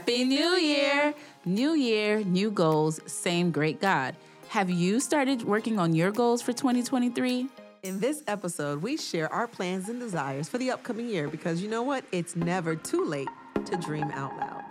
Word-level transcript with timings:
Happy 0.00 0.24
New 0.24 0.52
Year! 0.56 1.12
New 1.44 1.74
year, 1.74 2.24
new 2.24 2.50
goals, 2.50 3.00
same 3.04 3.50
great 3.50 3.82
God. 3.82 4.16
Have 4.48 4.70
you 4.70 4.98
started 4.98 5.42
working 5.42 5.78
on 5.78 5.94
your 5.94 6.10
goals 6.10 6.40
for 6.40 6.54
2023? 6.54 7.46
In 7.82 8.00
this 8.00 8.22
episode, 8.26 8.80
we 8.80 8.96
share 8.96 9.30
our 9.30 9.46
plans 9.46 9.90
and 9.90 10.00
desires 10.00 10.48
for 10.48 10.56
the 10.56 10.70
upcoming 10.70 11.06
year 11.06 11.28
because 11.28 11.62
you 11.62 11.68
know 11.68 11.82
what? 11.82 12.02
It's 12.12 12.34
never 12.34 12.74
too 12.74 13.04
late 13.04 13.28
to 13.66 13.76
dream 13.76 14.10
out 14.12 14.34
loud. 14.38 14.64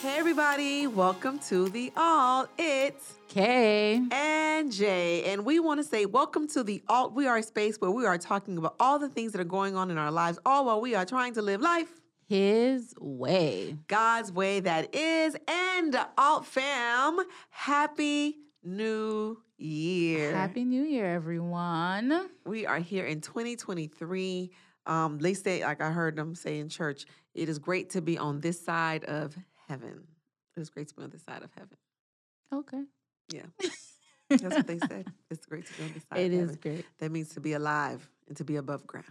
Hey, 0.00 0.16
everybody, 0.16 0.86
welcome 0.86 1.38
to 1.50 1.68
the 1.68 1.92
All 1.98 2.48
It's 2.56 3.12
Okay. 3.30 4.00
and 4.10 4.72
Jay. 4.72 5.24
And 5.24 5.44
we 5.44 5.60
want 5.60 5.80
to 5.80 5.84
say, 5.84 6.06
welcome 6.06 6.48
to 6.48 6.62
the 6.62 6.82
Alt. 6.88 7.12
We 7.12 7.26
are 7.26 7.36
a 7.36 7.42
space 7.42 7.78
where 7.78 7.90
we 7.90 8.06
are 8.06 8.16
talking 8.16 8.56
about 8.56 8.74
all 8.80 8.98
the 8.98 9.10
things 9.10 9.32
that 9.32 9.40
are 9.42 9.44
going 9.44 9.76
on 9.76 9.90
in 9.90 9.98
our 9.98 10.10
lives, 10.10 10.38
all 10.46 10.64
while 10.64 10.80
we 10.80 10.94
are 10.94 11.04
trying 11.04 11.34
to 11.34 11.42
live 11.42 11.60
life 11.60 11.90
His 12.28 12.92
way. 12.98 13.76
God's 13.86 14.32
way 14.32 14.60
that 14.60 14.94
is. 14.94 15.36
And 15.46 15.96
Alt 16.18 16.46
fam, 16.46 17.18
happy 17.50 18.36
new 18.64 19.38
year. 19.58 20.34
Happy 20.34 20.64
New 20.64 20.82
Year, 20.82 21.14
everyone. 21.14 22.28
We 22.44 22.66
are 22.66 22.78
here 22.78 23.06
in 23.06 23.20
2023. 23.20 24.50
Um, 24.86 25.18
they 25.18 25.34
say, 25.34 25.64
like 25.64 25.80
I 25.80 25.90
heard 25.90 26.16
them 26.16 26.34
say 26.34 26.58
in 26.58 26.68
church, 26.68 27.06
it 27.34 27.48
is 27.48 27.58
great 27.58 27.90
to 27.90 28.02
be 28.02 28.18
on 28.18 28.40
this 28.40 28.64
side 28.64 29.04
of 29.04 29.36
heaven. 29.68 30.04
It 30.56 30.60
is 30.60 30.70
great 30.70 30.88
to 30.88 30.94
be 30.94 31.02
on 31.04 31.10
this 31.10 31.22
side 31.22 31.42
of 31.42 31.50
heaven. 31.54 31.76
Okay. 32.52 32.82
Yeah. 33.32 33.42
That's 34.30 34.56
what 34.56 34.66
they 34.66 34.78
said. 34.78 35.06
It's 35.30 35.46
great 35.46 35.66
to 35.66 35.72
be 35.74 35.84
on 35.84 35.92
this 35.92 36.02
side 36.10 36.18
It 36.18 36.34
of 36.34 36.50
is 36.50 36.56
great. 36.56 36.84
That 36.98 37.12
means 37.12 37.30
to 37.30 37.40
be 37.40 37.52
alive 37.52 38.08
and 38.26 38.36
to 38.36 38.44
be 38.44 38.56
above 38.56 38.86
ground. 38.86 39.06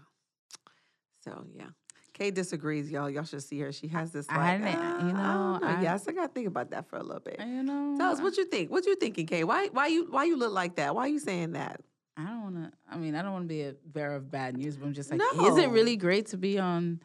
So 1.24 1.46
yeah. 1.56 1.70
Kay 2.16 2.32
disagrees, 2.32 2.90
y'all. 2.90 3.10
Y'all 3.10 3.26
should 3.26 3.44
see 3.44 3.60
her. 3.60 3.74
She 3.74 3.90
has 3.90 4.12
this 4.12 4.30
like, 4.30 4.38
I 4.40 4.58
know, 4.58 4.70
you 4.70 4.74
"Ah, 4.78 4.98
I 4.98 5.02
know, 5.02 5.60
don't 5.60 5.62
know. 5.62 5.68
I- 5.68 5.82
yes, 5.82 6.08
I 6.08 6.14
gotta 6.14 6.30
think 6.30 6.48
about 6.48 6.72
that 6.72 6.88
for 6.88 6.96
a 6.96 7.04
little 7.04 7.20
bit. 7.20 7.42
You 7.46 7.62
know, 7.62 7.96
Tell 7.98 8.12
us 8.14 8.22
what 8.22 8.38
you 8.38 8.46
think. 8.46 8.72
What 8.72 8.86
you 8.86 8.96
thinking, 8.96 9.26
Kay? 9.28 9.44
Why 9.44 9.68
why 9.68 9.88
you 9.88 10.08
why 10.10 10.24
you 10.24 10.38
look 10.38 10.54
like 10.54 10.78
that? 10.78 10.96
Why 10.96 11.08
you 11.08 11.20
saying 11.20 11.52
that? 11.54 11.82
I 12.16 12.24
don't 12.24 12.42
want 12.44 12.56
to. 12.56 12.72
I 12.90 12.96
mean, 12.98 13.16
I 13.16 13.22
don't 13.22 13.34
want 13.34 13.44
to 13.44 13.50
be 13.50 13.64
a 13.64 13.74
bearer 13.86 14.16
of 14.16 14.32
bad 14.32 14.56
news, 14.56 14.78
but 14.78 14.86
I'm 14.86 14.94
just 14.94 15.12
like, 15.12 15.20
is 15.22 15.58
it 15.58 15.70
really 15.70 15.98
great 15.98 16.28
to 16.28 16.38
be 16.38 16.58
on 16.58 17.02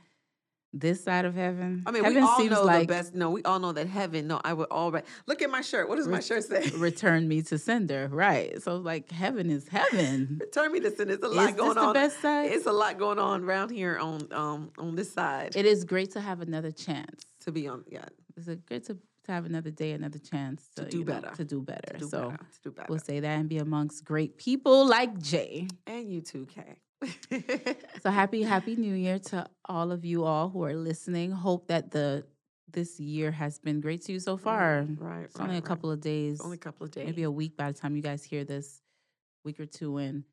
this 0.72 1.02
side 1.02 1.24
of 1.24 1.34
heaven? 1.34 1.82
I 1.86 1.90
mean, 1.90 2.04
heaven 2.04 2.22
we 2.22 2.28
all 2.28 2.44
know 2.44 2.64
like 2.64 2.86
the 2.88 2.94
best. 2.94 3.14
No, 3.14 3.30
we 3.30 3.42
all 3.42 3.58
know 3.58 3.72
that 3.72 3.86
heaven. 3.88 4.26
No, 4.28 4.40
I 4.44 4.52
would 4.52 4.68
all 4.70 4.92
right. 4.92 5.04
Look 5.26 5.42
at 5.42 5.50
my 5.50 5.60
shirt. 5.62 5.88
What 5.88 5.96
does 5.96 6.06
my 6.08 6.20
shirt 6.20 6.44
say? 6.44 6.70
return 6.76 7.26
me 7.28 7.42
to 7.42 7.58
sender, 7.58 8.08
right? 8.12 8.60
So 8.62 8.76
like, 8.76 9.10
heaven 9.10 9.50
is 9.50 9.68
heaven. 9.68 10.38
Return 10.40 10.72
me 10.72 10.80
to 10.80 10.90
sender. 10.94 11.16
There's 11.16 11.32
a 11.32 11.34
Is 11.34 11.36
lot 11.36 11.46
this 11.48 11.56
going 11.56 11.74
the 11.74 11.80
on. 11.80 11.92
best 11.94 12.20
side? 12.22 12.52
It's 12.52 12.66
a 12.66 12.72
lot 12.72 12.98
going 12.98 13.18
on 13.18 13.44
around 13.44 13.70
here 13.70 13.98
on 13.98 14.28
um 14.32 14.70
on 14.78 14.94
this 14.94 15.12
side 15.12 15.56
It 15.56 15.66
is 15.66 15.84
great 15.84 16.12
to 16.12 16.20
have 16.20 16.40
another 16.40 16.70
chance. 16.70 17.22
to 17.40 17.50
be 17.52 17.66
on. 17.68 17.84
Yeah, 17.88 18.04
It's 18.36 18.48
a 18.48 18.56
great 18.56 18.84
to, 18.84 18.94
to 18.94 19.32
have 19.32 19.44
another 19.46 19.70
day, 19.70 19.92
another 19.92 20.18
chance 20.18 20.68
to, 20.76 20.84
do 20.84 20.98
you 20.98 21.04
know, 21.04 21.12
better. 21.20 21.34
to 21.36 21.44
do 21.44 21.60
better. 21.62 21.92
to 21.94 21.98
do 21.98 22.08
so 22.08 22.30
better. 22.30 22.36
To 22.38 22.60
do 22.64 22.70
better. 22.70 22.86
we'll 22.88 22.98
say 23.00 23.20
that 23.20 23.38
and 23.38 23.48
be 23.48 23.58
amongst 23.58 24.04
great 24.04 24.36
people 24.38 24.86
like 24.86 25.18
Jay. 25.20 25.66
and 25.86 26.10
you 26.10 26.20
too, 26.20 26.46
Kay. 26.46 26.76
So 28.02 28.10
happy, 28.10 28.42
happy 28.42 28.76
New 28.76 28.94
Year 28.94 29.18
to 29.30 29.46
all 29.66 29.92
of 29.92 30.04
you 30.04 30.24
all 30.24 30.48
who 30.48 30.64
are 30.64 30.74
listening. 30.74 31.30
Hope 31.32 31.68
that 31.68 31.90
the 31.90 32.24
this 32.72 33.00
year 33.00 33.32
has 33.32 33.58
been 33.58 33.80
great 33.80 34.02
to 34.02 34.12
you 34.12 34.20
so 34.20 34.36
far. 34.36 34.86
right. 34.98 35.24
It's 35.24 35.36
only 35.40 35.50
a 35.50 35.54
right, 35.54 35.54
right. 35.56 35.64
couple 35.64 35.90
of 35.90 36.00
days, 36.00 36.40
Only 36.40 36.54
a 36.54 36.58
couple 36.58 36.84
of 36.84 36.92
days. 36.92 37.04
maybe 37.06 37.24
a 37.24 37.30
week 37.30 37.56
by 37.56 37.72
the 37.72 37.76
time 37.78 37.96
you 37.96 38.02
guys 38.02 38.22
hear 38.22 38.44
this, 38.44 38.80
week 39.44 39.58
or 39.58 39.66
two 39.66 39.98
in. 39.98 40.24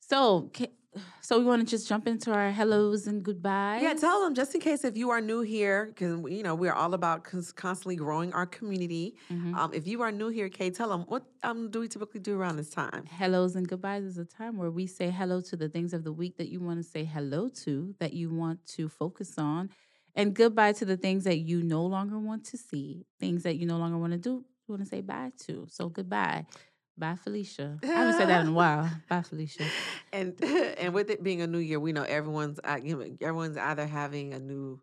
So, 0.00 0.50
so 1.20 1.38
we 1.38 1.44
want 1.44 1.60
to 1.62 1.66
just 1.66 1.88
jump 1.88 2.06
into 2.06 2.32
our 2.32 2.50
hellos 2.50 3.06
and 3.06 3.22
goodbyes. 3.22 3.82
Yeah, 3.82 3.94
tell 3.94 4.22
them 4.22 4.34
just 4.34 4.54
in 4.54 4.60
case 4.60 4.84
if 4.84 4.96
you 4.96 5.10
are 5.10 5.20
new 5.20 5.40
here, 5.42 5.86
because 5.86 6.20
you 6.30 6.42
know 6.42 6.54
we're 6.54 6.72
all 6.72 6.94
about 6.94 7.24
cons- 7.24 7.52
constantly 7.52 7.96
growing 7.96 8.32
our 8.32 8.46
community. 8.46 9.14
Mhm. 9.30 9.54
Um, 9.54 9.72
if 9.74 9.86
you 9.86 10.02
are 10.02 10.12
new 10.12 10.28
here, 10.28 10.48
Kay, 10.48 10.70
tell 10.70 10.88
them 10.88 11.02
what 11.08 11.24
um 11.42 11.70
do 11.70 11.80
we 11.80 11.88
typically 11.88 12.20
do 12.20 12.38
around 12.38 12.56
this 12.56 12.70
time? 12.70 13.04
Hellos 13.06 13.56
and 13.56 13.66
goodbyes 13.68 14.04
is 14.04 14.18
a 14.18 14.24
time 14.24 14.56
where 14.56 14.70
we 14.70 14.86
say 14.86 15.10
hello 15.10 15.40
to 15.42 15.56
the 15.56 15.68
things 15.68 15.92
of 15.92 16.04
the 16.04 16.12
week 16.12 16.36
that 16.38 16.48
you 16.48 16.60
want 16.60 16.78
to 16.82 16.88
say 16.88 17.04
hello 17.04 17.48
to, 17.64 17.94
that 17.98 18.12
you 18.12 18.30
want 18.30 18.64
to 18.76 18.88
focus 18.88 19.38
on, 19.38 19.70
and 20.14 20.34
goodbye 20.34 20.72
to 20.72 20.84
the 20.84 20.96
things 20.96 21.24
that 21.24 21.38
you 21.38 21.62
no 21.62 21.84
longer 21.84 22.18
want 22.18 22.44
to 22.46 22.56
see, 22.56 23.04
things 23.18 23.42
that 23.42 23.56
you 23.56 23.66
no 23.66 23.78
longer 23.78 23.98
want 23.98 24.12
to 24.12 24.18
do, 24.18 24.44
you 24.66 24.72
want 24.74 24.82
to 24.82 24.88
say 24.88 25.00
bye 25.00 25.32
to. 25.46 25.66
So 25.68 25.88
goodbye. 25.88 26.46
Bye, 26.96 27.16
Felicia. 27.16 27.78
I 27.82 27.86
haven't 27.86 28.18
said 28.18 28.28
that 28.28 28.42
in 28.42 28.48
a 28.48 28.52
while. 28.62 28.88
Bye, 29.08 29.22
Felicia. 29.22 29.64
And 30.12 30.40
and 30.78 30.94
with 30.94 31.10
it 31.10 31.22
being 31.22 31.42
a 31.42 31.46
new 31.46 31.58
year, 31.58 31.80
we 31.80 31.92
know 31.92 32.02
everyone's 32.04 32.60
uh, 32.62 32.78
you 32.82 32.96
know, 32.96 33.04
everyone's 33.20 33.56
either 33.56 33.86
having 33.86 34.32
a 34.32 34.38
new 34.38 34.80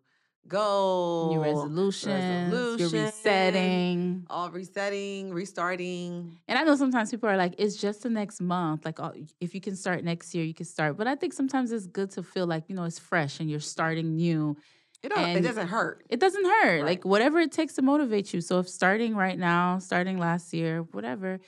goal, 0.48 1.34
New 1.34 1.40
resolutions, 1.42 2.24
you're 2.24 2.60
resolution, 2.60 3.04
resetting. 3.04 4.26
all 4.28 4.50
resetting, 4.50 5.32
restarting. 5.32 6.36
And 6.48 6.58
I 6.58 6.64
know 6.64 6.74
sometimes 6.76 7.10
people 7.10 7.28
are 7.28 7.36
like, 7.36 7.54
it's 7.58 7.76
just 7.76 8.02
the 8.02 8.10
next 8.10 8.40
month. 8.40 8.84
Like, 8.84 8.98
oh, 9.00 9.12
if 9.40 9.54
you 9.54 9.60
can 9.60 9.76
start 9.76 10.04
next 10.04 10.34
year, 10.34 10.44
you 10.44 10.54
can 10.54 10.66
start. 10.66 10.96
But 10.96 11.06
I 11.06 11.14
think 11.14 11.32
sometimes 11.32 11.72
it's 11.72 11.86
good 11.86 12.10
to 12.12 12.22
feel 12.22 12.46
like, 12.46 12.64
you 12.68 12.74
know, 12.74 12.84
it's 12.84 12.98
fresh 12.98 13.40
and 13.40 13.48
you're 13.48 13.60
starting 13.60 14.16
new. 14.16 14.56
It 15.02 15.12
it 15.16 15.42
doesn't 15.42 15.66
hurt. 15.68 16.04
It 16.08 16.20
doesn't 16.20 16.44
hurt. 16.44 16.76
Right. 16.76 16.84
Like 16.84 17.04
whatever 17.04 17.40
it 17.40 17.50
takes 17.50 17.74
to 17.74 17.82
motivate 17.82 18.32
you. 18.32 18.40
So 18.40 18.60
if 18.60 18.68
starting 18.68 19.16
right 19.16 19.38
now, 19.38 19.78
starting 19.78 20.16
last 20.18 20.52
year, 20.52 20.82
whatever, 20.92 21.40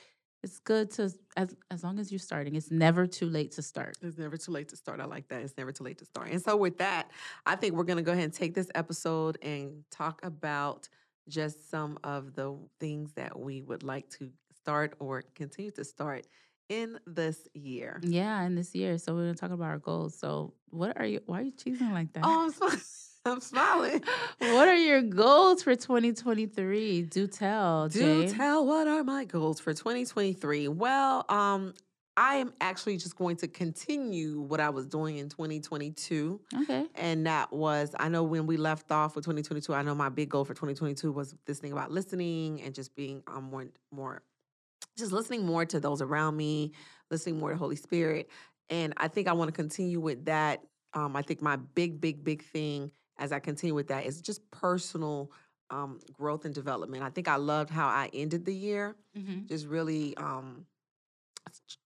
it's 0.45 0.59
good 0.59 0.91
to 0.91 1.11
as 1.35 1.55
as 1.71 1.83
long 1.83 1.97
as 1.97 2.11
you're 2.11 2.19
starting. 2.19 2.55
It's 2.55 2.69
never 2.69 3.07
too 3.07 3.25
late 3.25 3.51
to 3.53 3.63
start. 3.63 3.97
It's 4.03 4.19
never 4.19 4.37
too 4.37 4.51
late 4.51 4.69
to 4.69 4.75
start. 4.77 4.99
I 4.99 5.05
like 5.05 5.27
that. 5.29 5.41
It's 5.41 5.57
never 5.57 5.71
too 5.71 5.83
late 5.83 5.97
to 5.97 6.05
start. 6.05 6.29
And 6.29 6.39
so 6.41 6.55
with 6.55 6.77
that, 6.77 7.09
I 7.47 7.55
think 7.55 7.73
we're 7.73 7.83
gonna 7.83 8.03
go 8.03 8.11
ahead 8.11 8.25
and 8.25 8.33
take 8.33 8.53
this 8.53 8.69
episode 8.75 9.39
and 9.41 9.83
talk 9.89 10.23
about 10.23 10.87
just 11.27 11.69
some 11.71 11.97
of 12.03 12.35
the 12.35 12.55
things 12.79 13.11
that 13.13 13.37
we 13.37 13.63
would 13.63 13.81
like 13.81 14.07
to 14.11 14.29
start 14.55 14.93
or 14.99 15.23
continue 15.33 15.71
to 15.71 15.83
start 15.83 16.27
in 16.69 16.99
this 17.07 17.47
year. 17.55 17.99
Yeah, 18.03 18.43
in 18.43 18.53
this 18.53 18.75
year. 18.75 18.99
So 18.99 19.15
we're 19.15 19.21
gonna 19.21 19.33
talk 19.33 19.51
about 19.51 19.65
our 19.65 19.79
goals. 19.79 20.15
So 20.17 20.53
what 20.69 20.99
are 20.99 21.07
you 21.07 21.21
why 21.25 21.39
are 21.39 21.43
you 21.43 21.53
cheesing 21.53 21.91
like 21.91 22.13
that? 22.13 22.23
Oh, 22.23 22.43
I'm, 22.45 22.53
smi- 22.53 23.11
I'm 23.27 23.41
smiling. 23.41 24.03
what 24.37 24.67
are 24.67 24.75
your 24.75 25.01
goals 25.01 25.63
for 25.63 25.75
2023? 25.75 27.01
Do 27.03 27.25
tell, 27.25 27.89
Do 27.89 28.29
tell 28.29 28.63
what 28.63 28.87
are 28.87 29.03
my 29.03 29.25
goals 29.25 29.59
for 29.59 29.73
2023? 29.73 30.67
Well, 30.67 31.25
um, 31.27 31.73
I 32.15 32.35
am 32.35 32.53
actually 32.61 32.97
just 32.97 33.15
going 33.15 33.37
to 33.37 33.47
continue 33.47 34.41
what 34.41 34.59
I 34.59 34.69
was 34.69 34.85
doing 34.85 35.17
in 35.17 35.29
2022. 35.29 36.39
Okay. 36.61 36.85
And 36.93 37.25
that 37.25 37.51
was, 37.51 37.95
I 37.97 38.09
know 38.09 38.23
when 38.23 38.45
we 38.45 38.57
left 38.57 38.91
off 38.91 39.15
with 39.15 39.25
2022, 39.25 39.73
I 39.73 39.81
know 39.81 39.95
my 39.95 40.09
big 40.09 40.29
goal 40.29 40.45
for 40.45 40.53
2022 40.53 41.11
was 41.11 41.33
this 41.47 41.57
thing 41.57 41.71
about 41.71 41.91
listening 41.91 42.61
and 42.61 42.75
just 42.75 42.95
being 42.95 43.23
um, 43.25 43.45
more, 43.45 43.65
more, 43.91 44.21
just 44.99 45.11
listening 45.11 45.47
more 45.47 45.65
to 45.65 45.79
those 45.79 46.03
around 46.03 46.37
me, 46.37 46.73
listening 47.09 47.39
more 47.39 47.49
to 47.49 47.57
Holy 47.57 47.75
Spirit. 47.75 48.29
And 48.69 48.93
I 48.97 49.07
think 49.07 49.27
I 49.27 49.33
want 49.33 49.47
to 49.47 49.51
continue 49.51 49.99
with 49.99 50.25
that. 50.25 50.61
Um, 50.93 51.15
I 51.15 51.23
think 51.23 51.41
my 51.41 51.55
big, 51.55 51.99
big, 51.99 52.23
big 52.23 52.43
thing 52.43 52.91
as 53.17 53.31
I 53.31 53.39
continue 53.39 53.73
with 53.73 53.87
that 53.87 54.05
is 54.05 54.21
just 54.21 54.49
personal 54.51 55.31
um, 55.69 55.99
growth 56.13 56.45
and 56.45 56.53
development. 56.53 57.03
I 57.03 57.09
think 57.09 57.27
I 57.27 57.37
loved 57.37 57.69
how 57.69 57.87
I 57.87 58.09
ended 58.13 58.45
the 58.45 58.53
year 58.55 58.95
Mm-hmm. 59.17 59.45
just 59.47 59.65
really 59.67 60.15
um 60.17 60.65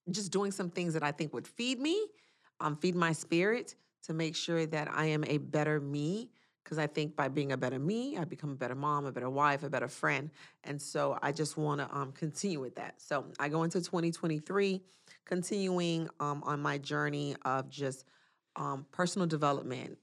just 0.10 0.32
doing 0.32 0.52
some 0.52 0.70
things 0.70 0.94
that 0.94 1.04
I 1.04 1.12
think 1.12 1.34
would 1.34 1.48
feed 1.48 1.80
me, 1.80 2.08
um, 2.60 2.76
feed 2.76 2.96
my 2.96 3.12
spirit 3.12 3.76
to 4.04 4.14
make 4.14 4.36
sure 4.36 4.66
that 4.66 4.90
I 4.92 5.06
am 5.08 5.24
a 5.26 5.38
better 5.38 5.80
me. 5.80 6.32
Because 6.64 6.78
I 6.78 6.88
think 6.88 7.16
by 7.16 7.30
being 7.30 7.52
a 7.52 7.58
better 7.58 7.80
me, 7.80 8.16
I 8.18 8.26
become 8.26 8.52
a 8.52 8.56
better 8.56 8.76
mom, 8.76 9.06
a 9.06 9.12
better 9.12 9.30
wife, 9.30 9.64
a 9.64 9.70
better 9.70 9.88
friend. 9.88 10.30
And 10.64 10.80
so 10.80 11.18
I 11.22 11.32
just 11.32 11.58
want 11.58 11.82
to 11.82 11.96
um, 11.96 12.12
continue 12.12 12.60
with 12.60 12.76
that. 12.76 13.02
So 13.02 13.26
I 13.40 13.50
go 13.50 13.64
into 13.64 13.80
2023, 13.80 14.82
continuing 15.26 16.10
um, 16.20 16.44
on 16.46 16.62
my 16.62 16.78
journey 16.78 17.36
of 17.44 17.70
just 17.70 18.06
um, 18.56 18.86
personal 18.92 19.28
development. 19.28 19.98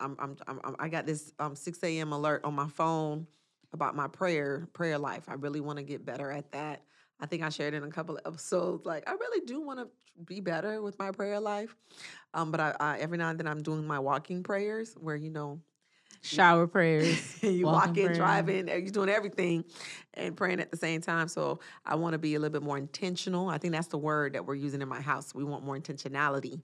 I'm, 0.00 0.16
I'm, 0.18 0.36
I'm, 0.46 0.60
I'm- 0.64 0.76
I 0.78 0.88
got 0.88 1.06
this 1.06 1.32
um, 1.38 1.54
6 1.56 1.82
a.m. 1.84 2.12
alert 2.12 2.44
on 2.44 2.54
my 2.54 2.68
phone 2.68 3.26
about 3.72 3.96
my 3.96 4.08
prayer 4.08 4.68
prayer 4.72 4.98
life. 4.98 5.24
I 5.28 5.34
really 5.34 5.60
want 5.60 5.78
to 5.78 5.82
get 5.82 6.04
better 6.04 6.30
at 6.30 6.52
that. 6.52 6.82
I 7.20 7.26
think 7.26 7.42
I 7.42 7.48
shared 7.48 7.74
in 7.74 7.82
a 7.82 7.90
couple 7.90 8.16
of 8.16 8.22
episodes. 8.26 8.84
Like 8.86 9.08
I 9.08 9.12
really 9.12 9.44
do 9.46 9.60
want 9.60 9.80
to 9.80 9.88
be 10.24 10.40
better 10.40 10.80
with 10.82 10.98
my 10.98 11.10
prayer 11.10 11.40
life. 11.40 11.74
Um, 12.34 12.50
but 12.50 12.60
I, 12.60 12.74
I 12.78 12.98
every 12.98 13.18
now 13.18 13.28
and 13.30 13.38
then 13.38 13.46
I'm 13.46 13.62
doing 13.62 13.86
my 13.86 13.98
walking 13.98 14.42
prayers 14.42 14.94
where 14.98 15.16
you 15.16 15.30
know 15.30 15.60
Shower 16.22 16.66
prayers. 16.66 17.42
you 17.42 17.66
walking 17.66 17.90
walking, 17.90 18.04
prayer. 18.04 18.14
driving, 18.14 18.68
you're 18.68 18.80
doing 18.82 19.08
everything 19.08 19.64
and 20.14 20.36
praying 20.36 20.60
at 20.60 20.70
the 20.70 20.76
same 20.76 21.00
time. 21.00 21.28
So 21.28 21.60
I 21.84 21.94
want 21.94 22.14
to 22.14 22.18
be 22.18 22.34
a 22.34 22.40
little 22.40 22.52
bit 22.52 22.62
more 22.64 22.78
intentional. 22.78 23.48
I 23.48 23.58
think 23.58 23.74
that's 23.74 23.88
the 23.88 23.98
word 23.98 24.32
that 24.32 24.44
we're 24.44 24.54
using 24.56 24.82
in 24.82 24.88
my 24.88 25.00
house. 25.00 25.34
We 25.34 25.44
want 25.44 25.64
more 25.64 25.78
intentionality 25.78 26.60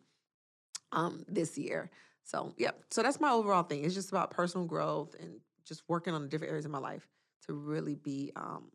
um 0.93 1.25
this 1.29 1.57
year. 1.57 1.91
So 2.25 2.55
yep. 2.57 2.81
So 2.91 3.03
that's 3.03 3.21
my 3.21 3.31
overall 3.31 3.63
thing. 3.63 3.85
It's 3.85 3.95
just 3.95 4.11
about 4.11 4.31
personal 4.31 4.67
growth 4.67 5.15
and 5.21 5.41
just 5.65 5.83
working 5.89 6.15
on 6.15 6.23
the 6.23 6.29
different 6.29 6.51
areas 6.51 6.65
of 6.65 6.71
my 6.71 6.79
life 6.79 7.09
to 7.47 7.53
really 7.55 7.95
be 7.95 8.33
um 8.37 8.71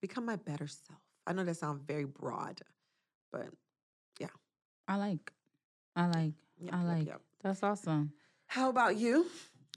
become 0.00 0.24
my 0.24 0.36
better 0.36 0.66
self. 0.66 1.00
I 1.26 1.32
know 1.32 1.44
that 1.44 1.56
sounds 1.56 1.82
very 1.86 2.04
broad, 2.04 2.60
but 3.32 3.48
yeah. 4.18 4.28
I 4.86 4.96
like. 4.96 5.32
I 5.94 6.06
like. 6.06 6.32
yep, 6.58 6.74
I 6.74 6.82
like. 6.84 7.06
yep. 7.06 7.20
That's 7.42 7.62
awesome. 7.62 8.12
How 8.46 8.70
about 8.70 8.96
you? 8.96 9.26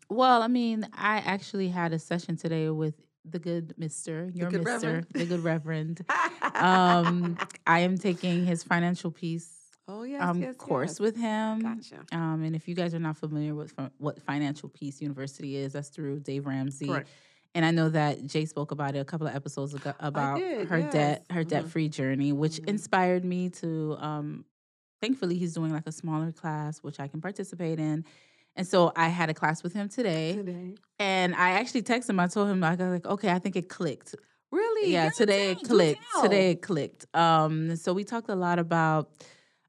Well, 0.10 0.42
I 0.42 0.48
mean, 0.48 0.88
I 0.94 1.18
actually 1.18 1.70
had 1.70 1.94
a 1.94 2.00
session 2.00 2.38
today 2.38 2.70
with 2.70 2.96
the 3.26 3.40
good 3.40 3.74
Mister, 3.78 4.30
your 4.34 4.50
good 4.50 4.64
Mister, 4.64 4.88
Reverend. 4.88 5.08
the 5.14 5.26
good 5.26 5.44
Reverend. 5.44 6.06
Um, 6.54 7.38
I 7.66 7.80
am 7.80 7.98
taking 7.98 8.46
his 8.46 8.62
financial 8.62 9.10
piece 9.10 9.61
oh 9.92 10.04
yes, 10.04 10.22
um 10.22 10.42
yes, 10.42 10.56
course 10.58 10.92
yes. 10.92 11.00
with 11.00 11.16
him. 11.18 11.60
Gotcha. 11.60 12.06
Um, 12.12 12.44
and 12.44 12.56
if 12.56 12.68
you 12.68 12.76
guys 12.76 12.94
are 12.94 13.00
not 13.00 13.18
familiar 13.18 13.54
with 13.54 13.74
what 13.98 14.22
Financial 14.22 14.70
Peace 14.70 15.02
University 15.02 15.58
is, 15.58 15.74
that's 15.74 15.90
through 15.90 16.20
Dave 16.22 16.46
Ramsey. 16.46 16.88
Correct. 16.88 17.10
And 17.54 17.66
I 17.66 17.72
know 17.72 17.90
that 17.90 18.26
Jay 18.28 18.46
spoke 18.46 18.72
about 18.72 18.96
it 18.96 19.00
a 19.00 19.06
couple 19.06 19.28
of 19.28 19.36
episodes 19.36 19.74
ago 19.74 19.94
about 20.00 20.38
did, 20.38 20.68
her 20.70 20.82
debt, 20.82 21.26
yes. 21.30 21.36
her 21.36 21.44
Mhm. 21.44 21.48
debt 21.50 21.68
free 21.68 21.90
journey, 21.90 22.32
which 22.32 22.60
Mhm. 22.62 22.70
inspired 22.70 23.26
me 23.26 23.50
to. 23.50 23.98
Um, 24.00 24.46
thankfully, 25.02 25.38
he's 25.38 25.54
doing 25.54 25.72
like 25.74 25.86
a 25.86 25.92
smaller 25.92 26.32
class, 26.32 26.80
which 26.80 27.00
I 27.00 27.08
can 27.10 27.20
participate 27.20 27.78
in. 27.80 28.06
And 28.56 28.68
so 28.68 28.92
I 28.96 29.08
had 29.10 29.30
a 29.30 29.34
class 29.34 29.64
with 29.64 29.74
him 29.74 29.88
today, 29.90 30.34
Today. 30.36 30.76
and 31.00 31.34
I 31.36 31.52
actually 31.52 31.84
texted 31.84 32.10
him. 32.12 32.20
I 32.20 32.28
told 32.28 32.50
him 32.50 32.60
like, 32.60 32.80
I 32.80 32.84
was 32.84 32.94
like, 32.94 33.06
okay, 33.06 33.32
I 33.32 33.40
think 33.40 33.56
it 33.56 33.70
clicked. 33.70 34.16
Really? 34.52 34.92
Yeah, 34.92 35.10
today 35.10 35.52
it 35.52 35.64
clicked. 35.64 36.02
Today 36.22 36.52
it 36.52 36.62
clicked. 36.62 37.06
Um, 37.16 37.76
so 37.78 37.94
we 37.94 38.04
talked 38.04 38.30
a 38.30 38.36
lot 38.36 38.60
about 38.60 39.10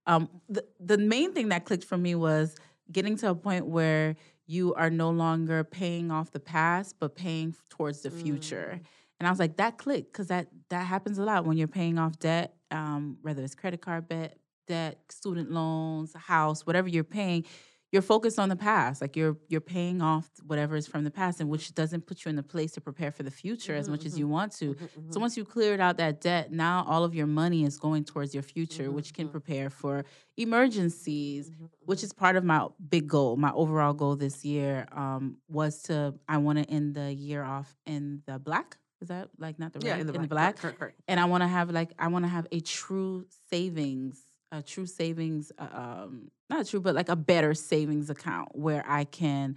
um 0.06 0.28
the 0.48 0.64
the 0.80 0.98
main 0.98 1.32
thing 1.32 1.48
that 1.48 1.64
clicked 1.64 1.84
for 1.84 1.96
me 1.96 2.14
was 2.14 2.56
getting 2.90 3.16
to 3.16 3.30
a 3.30 3.34
point 3.34 3.66
where 3.66 4.16
you 4.46 4.74
are 4.74 4.90
no 4.90 5.10
longer 5.10 5.64
paying 5.64 6.10
off 6.10 6.30
the 6.30 6.40
past, 6.40 6.96
but 6.98 7.14
paying 7.14 7.54
towards 7.70 8.02
the 8.02 8.10
future. 8.10 8.80
Mm. 8.80 8.86
And 9.18 9.26
I 9.28 9.30
was 9.30 9.38
like, 9.38 9.56
that 9.58 9.78
clicked 9.78 10.12
because 10.12 10.28
that 10.28 10.48
that 10.68 10.84
happens 10.84 11.18
a 11.18 11.22
lot 11.22 11.44
when 11.44 11.56
you're 11.56 11.68
paying 11.68 11.98
off 11.98 12.18
debt, 12.18 12.54
um, 12.70 13.18
whether 13.22 13.42
it's 13.42 13.54
credit 13.54 13.80
card 13.80 14.08
debt, 14.08 14.36
debt, 14.66 14.98
student 15.10 15.50
loans, 15.50 16.12
house, 16.14 16.66
whatever 16.66 16.88
you're 16.88 17.04
paying. 17.04 17.44
You're 17.92 18.00
focused 18.02 18.38
on 18.38 18.48
the 18.48 18.56
past, 18.56 19.02
like 19.02 19.16
you're 19.16 19.36
you're 19.48 19.60
paying 19.60 20.00
off 20.00 20.30
whatever 20.46 20.76
is 20.76 20.86
from 20.86 21.04
the 21.04 21.10
past, 21.10 21.40
and 21.40 21.50
which 21.50 21.74
doesn't 21.74 22.06
put 22.06 22.24
you 22.24 22.30
in 22.30 22.36
the 22.36 22.42
place 22.42 22.72
to 22.72 22.80
prepare 22.80 23.12
for 23.12 23.22
the 23.22 23.30
future 23.30 23.74
as 23.74 23.86
Mhm, 23.86 23.90
much 23.90 24.06
as 24.06 24.18
you 24.18 24.26
want 24.26 24.52
to. 24.60 24.74
Mhm, 24.74 24.88
So 25.12 25.18
mhm. 25.18 25.20
once 25.20 25.36
you 25.36 25.44
cleared 25.44 25.78
out 25.78 25.98
that 25.98 26.22
debt, 26.22 26.50
now 26.50 26.84
all 26.88 27.04
of 27.04 27.14
your 27.14 27.26
money 27.26 27.64
is 27.64 27.76
going 27.76 28.04
towards 28.04 28.32
your 28.32 28.42
future, 28.42 28.88
Mhm, 28.88 28.94
which 28.94 29.12
can 29.12 29.28
mhm. 29.28 29.32
prepare 29.32 29.68
for 29.68 30.06
emergencies, 30.38 31.50
which 31.84 32.02
is 32.02 32.12
part 32.14 32.36
of 32.36 32.44
my 32.44 32.66
big 32.88 33.08
goal. 33.08 33.36
My 33.36 33.52
overall 33.52 33.92
goal 33.92 34.16
this 34.16 34.42
year 34.44 34.86
um, 34.92 35.36
was 35.48 35.82
to 35.82 36.14
I 36.28 36.38
want 36.38 36.58
to 36.60 36.64
end 36.70 36.94
the 36.94 37.12
year 37.12 37.42
off 37.42 37.76
in 37.84 38.22
the 38.26 38.38
black. 38.38 38.78
Is 39.02 39.08
that 39.08 39.28
like 39.38 39.58
not 39.58 39.72
the 39.74 39.80
red? 39.80 40.00
in 40.00 40.06
the 40.06 40.12
black. 40.14 40.28
black. 40.30 40.56
Correct, 40.56 40.60
correct, 40.62 40.78
correct. 40.78 41.00
And 41.08 41.20
I 41.20 41.26
want 41.26 41.42
to 41.42 41.48
have 41.48 41.70
like 41.70 41.92
I 41.98 42.08
want 42.08 42.24
to 42.24 42.28
have 42.28 42.46
a 42.52 42.60
true 42.60 43.26
savings, 43.50 44.31
a 44.52 44.62
true 44.62 44.86
savings, 44.86 45.50
uh, 45.58 45.68
um, 45.72 46.30
not 46.50 46.66
true, 46.66 46.80
but 46.80 46.94
like 46.94 47.08
a 47.08 47.16
better 47.16 47.54
savings 47.54 48.10
account 48.10 48.50
where 48.54 48.84
I 48.86 49.04
can. 49.04 49.56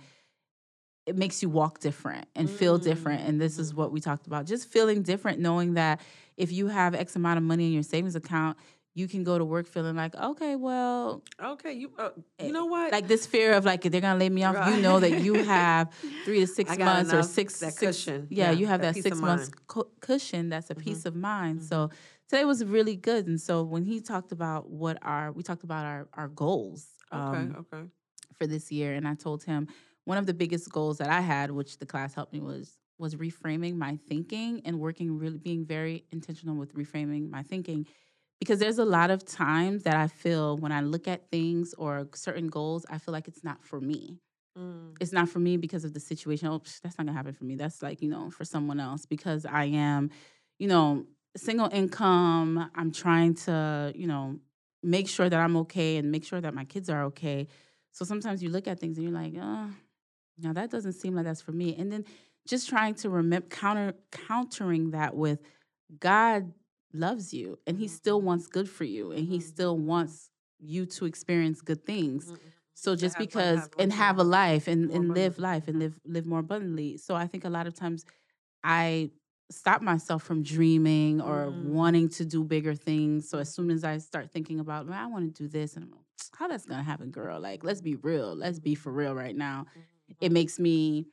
It 1.05 1.15
makes 1.15 1.43
you 1.43 1.49
walk 1.49 1.79
different 1.81 2.25
and 2.35 2.49
feel 2.49 2.79
different, 2.79 3.21
and 3.27 3.39
this 3.39 3.59
is 3.59 3.73
Mm. 3.73 3.75
what 3.75 3.91
we 3.91 3.99
talked 3.99 4.25
about: 4.25 4.45
just 4.47 4.67
feeling 4.69 5.03
different, 5.03 5.39
knowing 5.39 5.75
that 5.75 6.01
if 6.35 6.51
you 6.51 6.65
have 6.67 6.95
X 6.95 7.15
amount 7.15 7.37
of 7.37 7.43
money 7.43 7.67
in 7.67 7.73
your 7.73 7.83
savings 7.83 8.15
account, 8.15 8.57
you 8.95 9.07
can 9.07 9.23
go 9.23 9.37
to 9.37 9.45
work 9.45 9.67
feeling 9.67 9.95
like, 9.95 10.15
okay, 10.15 10.55
well, 10.55 11.21
Okay, 11.39 11.73
you 11.73 11.91
uh, 11.99 12.09
eh, 12.39 12.47
you 12.47 12.53
know 12.53 12.65
what? 12.65 12.91
like 12.91 13.07
this 13.07 13.27
fear 13.27 13.53
of 13.53 13.65
like 13.65 13.83
they're 13.83 14.01
gonna 14.01 14.17
lay 14.17 14.29
me 14.29 14.43
off. 14.45 14.73
You 14.73 14.81
know 14.81 14.99
that 14.99 15.21
you 15.21 15.35
have 15.43 15.91
three 16.25 16.39
to 16.39 16.47
six 16.47 16.75
months 16.75 17.13
or 17.13 17.21
six 17.21 17.59
that 17.59 17.73
six- 17.73 17.97
cushion. 17.97 18.25
Yeah, 18.31 18.49
Yeah, 18.49 18.57
you 18.57 18.65
have 18.65 18.81
that 18.81 18.95
that, 18.95 19.03
six 19.03 19.15
months 19.21 19.51
cu- 19.67 19.89
cushion. 19.99 20.49
That's 20.49 20.71
a 20.71 20.75
Mhm, 20.75 20.83
peace 20.83 21.05
of 21.05 21.15
mind. 21.15 21.59
mhm. 21.59 21.63
So 21.69 21.89
today 22.29 22.45
was 22.45 22.63
really 22.63 22.95
good. 22.95 23.27
And 23.27 23.39
so 23.39 23.63
when 23.63 23.83
he 23.83 24.01
talked 24.01 24.31
about 24.31 24.69
what 24.69 24.97
our 25.01 25.31
we 25.31 25.43
talked 25.43 25.63
about 25.63 25.85
our 25.85 26.07
our 26.13 26.27
goals 26.27 26.87
okay, 27.13 27.21
um, 27.21 27.65
okay. 27.73 27.83
for 28.33 28.47
this 28.47 28.71
year, 28.71 28.93
and 28.93 29.07
I 29.07 29.15
told 29.15 29.43
him 29.43 29.67
one 30.05 30.17
of 30.17 30.25
the 30.25 30.33
biggest 30.33 30.71
goals 30.71 30.97
that 30.99 31.09
I 31.09 31.21
had, 31.21 31.51
which 31.51 31.77
the 31.77 31.85
class 31.85 32.13
helped 32.13 32.33
me 32.33 32.39
was 32.39 32.77
was 32.97 33.15
reframing 33.15 33.75
my 33.75 33.97
thinking 34.07 34.61
and 34.65 34.79
working 34.79 35.17
really 35.17 35.37
being 35.37 35.65
very 35.65 36.05
intentional 36.11 36.55
with 36.55 36.73
reframing 36.75 37.29
my 37.29 37.43
thinking 37.43 37.85
because 38.39 38.59
there's 38.59 38.77
a 38.77 38.85
lot 38.85 39.11
of 39.11 39.25
times 39.25 39.83
that 39.83 39.95
I 39.95 40.07
feel 40.07 40.57
when 40.57 40.71
I 40.71 40.81
look 40.81 41.07
at 41.07 41.29
things 41.31 41.73
or 41.77 42.07
certain 42.13 42.47
goals, 42.47 42.85
I 42.89 42.97
feel 42.97 43.11
like 43.11 43.27
it's 43.27 43.43
not 43.43 43.63
for 43.63 43.79
me. 43.79 44.19
Mm. 44.57 44.95
It's 44.99 45.11
not 45.11 45.29
for 45.29 45.39
me 45.39 45.57
because 45.57 45.83
of 45.83 45.93
the 45.93 45.99
situation. 45.99 46.47
Oh, 46.47 46.59
psh, 46.59 46.81
that's 46.81 46.97
not 46.97 47.07
gonna 47.07 47.17
happen 47.17 47.33
for 47.33 47.45
me. 47.45 47.55
That's 47.55 47.81
like, 47.81 48.01
you 48.01 48.09
know, 48.09 48.29
for 48.29 48.45
someone 48.45 48.79
else 48.79 49.05
because 49.05 49.45
I 49.45 49.65
am, 49.65 50.09
you 50.59 50.67
know, 50.67 51.05
single 51.35 51.69
income. 51.71 52.69
I'm 52.75 52.91
trying 52.91 53.35
to, 53.45 53.91
you 53.95 54.07
know, 54.07 54.39
make 54.83 55.07
sure 55.07 55.29
that 55.29 55.39
I'm 55.39 55.57
okay 55.57 55.97
and 55.97 56.11
make 56.11 56.23
sure 56.23 56.41
that 56.41 56.53
my 56.53 56.65
kids 56.65 56.89
are 56.89 57.03
okay. 57.05 57.47
So 57.91 58.05
sometimes 58.05 58.43
you 58.43 58.49
look 58.49 58.67
at 58.67 58.79
things 58.79 58.97
and 58.97 59.05
you're 59.05 59.15
like, 59.15 59.33
oh, 59.39 59.71
now 60.37 60.53
that 60.53 60.69
doesn't 60.69 60.93
seem 60.93 61.15
like 61.15 61.25
that's 61.25 61.41
for 61.41 61.51
me. 61.51 61.75
And 61.75 61.91
then 61.91 62.05
just 62.47 62.69
trying 62.69 62.95
to 62.95 63.09
remember 63.09 63.47
counter 63.47 63.93
countering 64.11 64.91
that 64.91 65.15
with 65.15 65.39
God 65.99 66.53
loves 66.93 67.33
you 67.33 67.59
and 67.67 67.77
he 67.77 67.87
still 67.87 68.21
wants 68.21 68.47
good 68.47 68.69
for 68.69 68.83
you 68.85 69.11
and 69.11 69.27
he 69.27 69.39
Mhm, 69.39 69.41
still 69.41 69.77
wants 69.77 70.29
you 70.59 70.85
to 70.87 71.05
experience 71.05 71.61
good 71.61 71.85
things. 71.85 72.31
Mhm, 72.31 72.37
mhm. 72.37 72.53
So 72.73 72.95
just 72.95 73.17
because 73.17 73.69
have 73.73 73.73
and 73.77 73.93
have 73.93 74.17
a 74.19 74.23
life 74.23 74.67
and, 74.67 74.91
and 74.91 75.13
live 75.13 75.39
life 75.39 75.67
and 75.67 75.79
live 75.79 75.99
live 76.05 76.25
more 76.25 76.39
abundantly. 76.39 76.97
So 76.97 77.15
I 77.15 77.27
think 77.27 77.45
a 77.45 77.49
lot 77.49 77.67
of 77.67 77.73
times 77.73 78.05
I 78.63 79.11
stop 79.51 79.81
myself 79.81 80.23
from 80.23 80.41
dreaming 80.41 81.21
or 81.21 81.47
Mm. 81.51 81.63
wanting 81.73 82.09
to 82.09 82.25
do 82.25 82.43
bigger 82.43 82.73
things. 82.75 83.29
So 83.29 83.37
as 83.39 83.53
soon 83.53 83.69
as 83.69 83.83
I 83.83 83.97
start 83.99 84.31
thinking 84.31 84.59
about, 84.59 84.87
man, 84.87 84.97
I 84.97 85.07
want 85.07 85.33
to 85.35 85.43
do 85.43 85.47
this, 85.47 85.75
and 85.75 85.85
I'm 85.85 85.91
like, 85.91 86.05
how 86.37 86.47
that's 86.47 86.65
gonna 86.65 86.83
happen, 86.83 87.11
girl? 87.11 87.39
Like, 87.39 87.63
let's 87.63 87.81
be 87.81 87.95
real. 87.95 88.35
Let's 88.35 88.59
be 88.59 88.75
for 88.75 88.91
real 88.91 89.13
right 89.13 89.35
now. 89.35 89.65
It 90.19 90.29
Mhm. 90.29 90.33
makes 90.33 90.59
me 90.59 91.07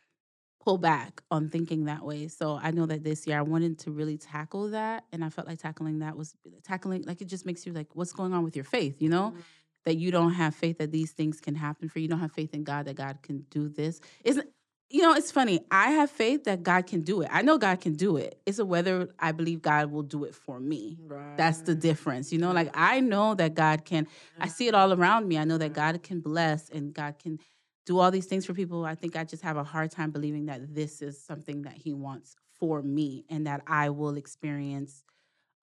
pull 0.60 0.78
back 0.78 1.22
on 1.30 1.48
thinking 1.48 1.86
that 1.86 2.04
way. 2.04 2.28
So 2.28 2.54
I 2.62 2.70
know 2.70 2.86
that 2.86 3.02
this 3.02 3.26
year 3.26 3.36
I 3.38 3.42
wanted 3.42 3.78
to 3.80 3.90
really 3.90 4.16
tackle 4.16 4.70
that, 4.70 5.04
and 5.12 5.24
I 5.24 5.28
felt 5.28 5.46
like 5.48 5.58
tackling 5.58 5.98
that 5.98 6.16
was 6.16 6.34
tackling 6.62 7.02
like 7.02 7.20
it 7.20 7.26
just 7.26 7.44
makes 7.44 7.66
you 7.66 7.72
like, 7.72 7.94
what's 7.96 8.12
going 8.12 8.32
on 8.32 8.44
with 8.44 8.54
your 8.56 8.64
faith? 8.64 9.02
You 9.02 9.08
know, 9.10 9.32
Mm. 9.32 9.42
that 9.84 9.96
you 9.96 10.10
don't 10.12 10.32
have 10.34 10.54
faith 10.54 10.78
that 10.78 10.92
these 10.92 11.12
things 11.12 11.40
can 11.40 11.56
happen 11.56 11.88
for 11.88 11.98
you. 11.98 12.04
You 12.04 12.08
don't 12.08 12.20
have 12.20 12.32
faith 12.32 12.54
in 12.54 12.62
God 12.64 12.86
that 12.86 12.94
God 12.94 13.20
can 13.22 13.44
do 13.50 13.68
this. 13.68 14.00
Isn't 14.24 14.48
you 14.92 15.00
know, 15.00 15.14
it's 15.14 15.30
funny. 15.30 15.60
I 15.70 15.92
have 15.92 16.10
faith 16.10 16.44
that 16.44 16.62
God 16.62 16.86
can 16.86 17.00
do 17.00 17.22
it. 17.22 17.28
I 17.32 17.40
know 17.40 17.56
God 17.56 17.80
can 17.80 17.94
do 17.94 18.18
it. 18.18 18.38
It's 18.44 18.58
a 18.58 18.64
whether 18.64 19.08
I 19.18 19.32
believe 19.32 19.62
God 19.62 19.90
will 19.90 20.02
do 20.02 20.24
it 20.24 20.34
for 20.34 20.60
me. 20.60 20.98
That's 21.38 21.62
the 21.62 21.74
difference. 21.74 22.30
You 22.30 22.38
know, 22.38 22.52
like 22.52 22.70
I 22.74 23.00
know 23.00 23.34
that 23.34 23.54
God 23.54 23.86
can, 23.86 24.06
I 24.38 24.48
see 24.48 24.68
it 24.68 24.74
all 24.74 24.92
around 24.92 25.26
me. 25.26 25.38
I 25.38 25.44
know 25.44 25.56
that 25.56 25.68
Right. 25.76 25.94
God 25.94 26.02
can 26.02 26.20
bless 26.20 26.68
and 26.68 26.92
God 26.92 27.18
can 27.18 27.38
do 27.86 27.98
all 27.98 28.10
these 28.10 28.26
things 28.26 28.44
for 28.44 28.52
people. 28.52 28.84
I 28.84 28.94
think 28.94 29.16
I 29.16 29.24
just 29.24 29.42
have 29.42 29.56
a 29.56 29.64
hard 29.64 29.90
time 29.90 30.10
believing 30.10 30.46
that 30.46 30.74
this 30.74 31.00
is 31.00 31.18
something 31.18 31.62
that 31.62 31.72
He 31.74 31.94
wants 31.94 32.36
for 32.60 32.82
me 32.82 33.24
and 33.30 33.46
that 33.46 33.62
I 33.66 33.88
will 33.88 34.16
experience 34.16 35.04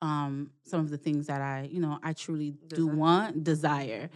um 0.02 0.50
some 0.66 0.80
of 0.80 0.90
the 0.90 0.98
things 0.98 1.28
that 1.28 1.42
I, 1.42 1.70
you 1.72 1.80
know, 1.80 2.00
I 2.02 2.14
truly 2.14 2.56
do 2.68 2.88
Desire. 2.88 2.96
want, 2.96 3.44
desire. 3.44 4.10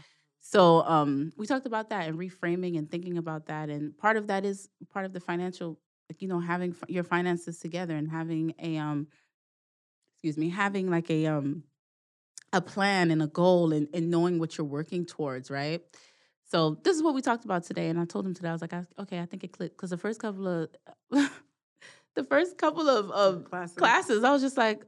So 0.45 0.83
um, 0.83 1.31
we 1.37 1.47
talked 1.47 1.65
about 1.65 1.89
that 1.89 2.07
and 2.07 2.19
reframing 2.19 2.77
and 2.77 2.91
thinking 2.91 3.17
about 3.17 3.45
that, 3.47 3.69
and 3.69 3.97
part 3.97 4.17
of 4.17 4.27
that 4.27 4.43
is 4.43 4.69
part 4.91 5.05
of 5.05 5.13
the 5.13 5.21
financial, 5.21 5.79
like 6.09 6.21
you 6.21 6.27
know, 6.27 6.41
having 6.41 6.75
your 6.89 7.05
finances 7.05 7.59
together 7.59 7.95
and 7.95 8.11
having 8.11 8.53
a 8.59 8.77
um, 8.77 9.07
excuse 10.15 10.37
me, 10.37 10.49
having 10.49 10.91
like 10.91 11.09
a 11.09 11.27
um, 11.27 11.63
a 12.51 12.59
plan 12.59 13.09
and 13.09 13.23
a 13.23 13.27
goal 13.27 13.71
and, 13.71 13.87
and 13.93 14.11
knowing 14.11 14.37
what 14.37 14.57
you're 14.57 14.67
working 14.67 15.05
towards, 15.05 15.49
right? 15.49 15.81
So 16.51 16.77
this 16.83 16.95
is 16.97 17.01
what 17.01 17.15
we 17.15 17.21
talked 17.21 17.45
about 17.45 17.63
today, 17.63 17.87
and 17.87 17.97
I 17.97 18.03
told 18.03 18.25
him 18.25 18.33
today. 18.33 18.49
I 18.49 18.51
was 18.51 18.61
like, 18.61 18.73
I, 18.73 18.85
okay, 18.99 19.19
I 19.19 19.25
think 19.25 19.45
it 19.45 19.53
clicked 19.53 19.77
because 19.77 19.91
the 19.91 19.97
first 19.97 20.19
couple 20.19 20.45
of 20.45 20.69
the 21.09 22.23
first 22.25 22.57
couple 22.57 22.89
of, 22.89 23.09
of 23.11 23.45
Classes. 23.45 23.77
classes, 23.77 24.23
I 24.25 24.31
was 24.31 24.41
just 24.41 24.57
like, 24.57 24.83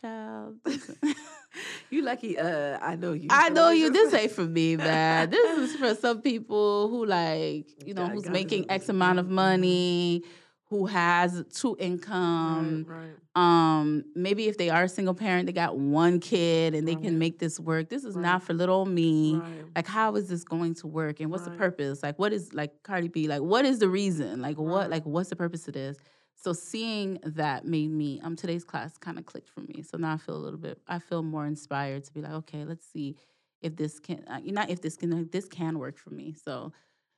child. 0.00 0.56
you 1.90 2.02
lucky. 2.02 2.38
Uh, 2.38 2.78
I 2.80 2.96
know 2.96 3.12
you. 3.12 3.28
I 3.30 3.48
know 3.56 3.70
you. 3.70 3.90
This 3.90 4.12
ain't 4.14 4.32
for 4.32 4.44
me, 4.44 4.76
man. 4.88 5.30
This 5.30 5.58
is 5.70 5.76
for 5.76 5.94
some 5.94 6.20
people 6.22 6.88
who 6.88 7.04
like, 7.06 7.66
you 7.86 7.94
know, 7.94 8.02
God- 8.06 8.12
who's 8.12 8.24
God 8.24 8.32
making. 8.32 8.66
X 8.70 8.88
amount 8.88 9.18
of 9.18 9.26
Mhm. 9.26 9.30
money, 9.30 10.22
who 10.70 10.86
has 10.86 11.44
two 11.52 11.76
income. 11.78 12.86
right, 12.88 12.96
right. 12.98 13.08
Um, 13.34 14.04
maybe 14.14 14.46
if 14.48 14.58
they 14.58 14.68
are 14.68 14.82
a 14.84 14.88
single 14.88 15.14
parent, 15.14 15.46
they 15.46 15.52
got 15.52 15.78
one 15.78 16.20
kid 16.20 16.74
and 16.74 16.86
they 16.86 16.94
Right. 16.94 17.04
can 17.04 17.18
make 17.18 17.38
this 17.38 17.58
work. 17.58 17.88
This 17.88 18.04
is 18.04 18.14
not 18.14 18.42
for 18.42 18.52
little 18.52 18.84
me. 18.84 19.40
Like, 19.74 19.86
how 19.86 20.14
is 20.16 20.28
this 20.28 20.44
going 20.44 20.74
to 20.76 20.86
work? 20.86 21.18
And 21.20 21.30
what's 21.30 21.44
the 21.44 21.50
purpose? 21.52 22.02
Like, 22.02 22.18
what 22.18 22.32
is 22.34 22.52
like 22.52 22.82
Cardi 22.82 23.08
B? 23.08 23.28
Like, 23.28 23.40
what 23.40 23.64
is 23.64 23.78
the 23.78 23.88
reason? 23.88 24.42
Like, 24.42 24.58
what? 24.58 24.90
Like, 24.90 25.04
what's 25.06 25.30
the 25.30 25.36
purpose 25.36 25.66
of 25.66 25.74
this? 25.74 25.96
So 26.34 26.52
seeing 26.52 27.18
that 27.24 27.64
made 27.64 27.90
me 27.90 28.20
um 28.22 28.36
today's 28.36 28.64
class 28.64 28.98
kind 28.98 29.18
of 29.18 29.26
clicked 29.26 29.48
for 29.48 29.60
me. 29.60 29.82
So 29.82 29.96
now 29.96 30.14
I 30.14 30.16
feel 30.16 30.36
a 30.36 30.38
little 30.44 30.58
bit. 30.58 30.80
I 30.88 30.98
feel 30.98 31.22
more 31.22 31.46
inspired 31.46 32.04
to 32.04 32.12
be 32.12 32.20
like, 32.22 32.32
okay, 32.32 32.64
let's 32.64 32.86
see 32.86 33.16
if 33.60 33.76
this 33.76 34.00
can. 34.00 34.24
Uh, 34.26 34.40
not 34.44 34.70
if 34.70 34.80
this 34.82 34.96
can. 34.96 35.28
This 35.30 35.46
can 35.48 35.78
work 35.78 35.98
for 35.98 36.10
me. 36.10 36.34
So 36.34 36.72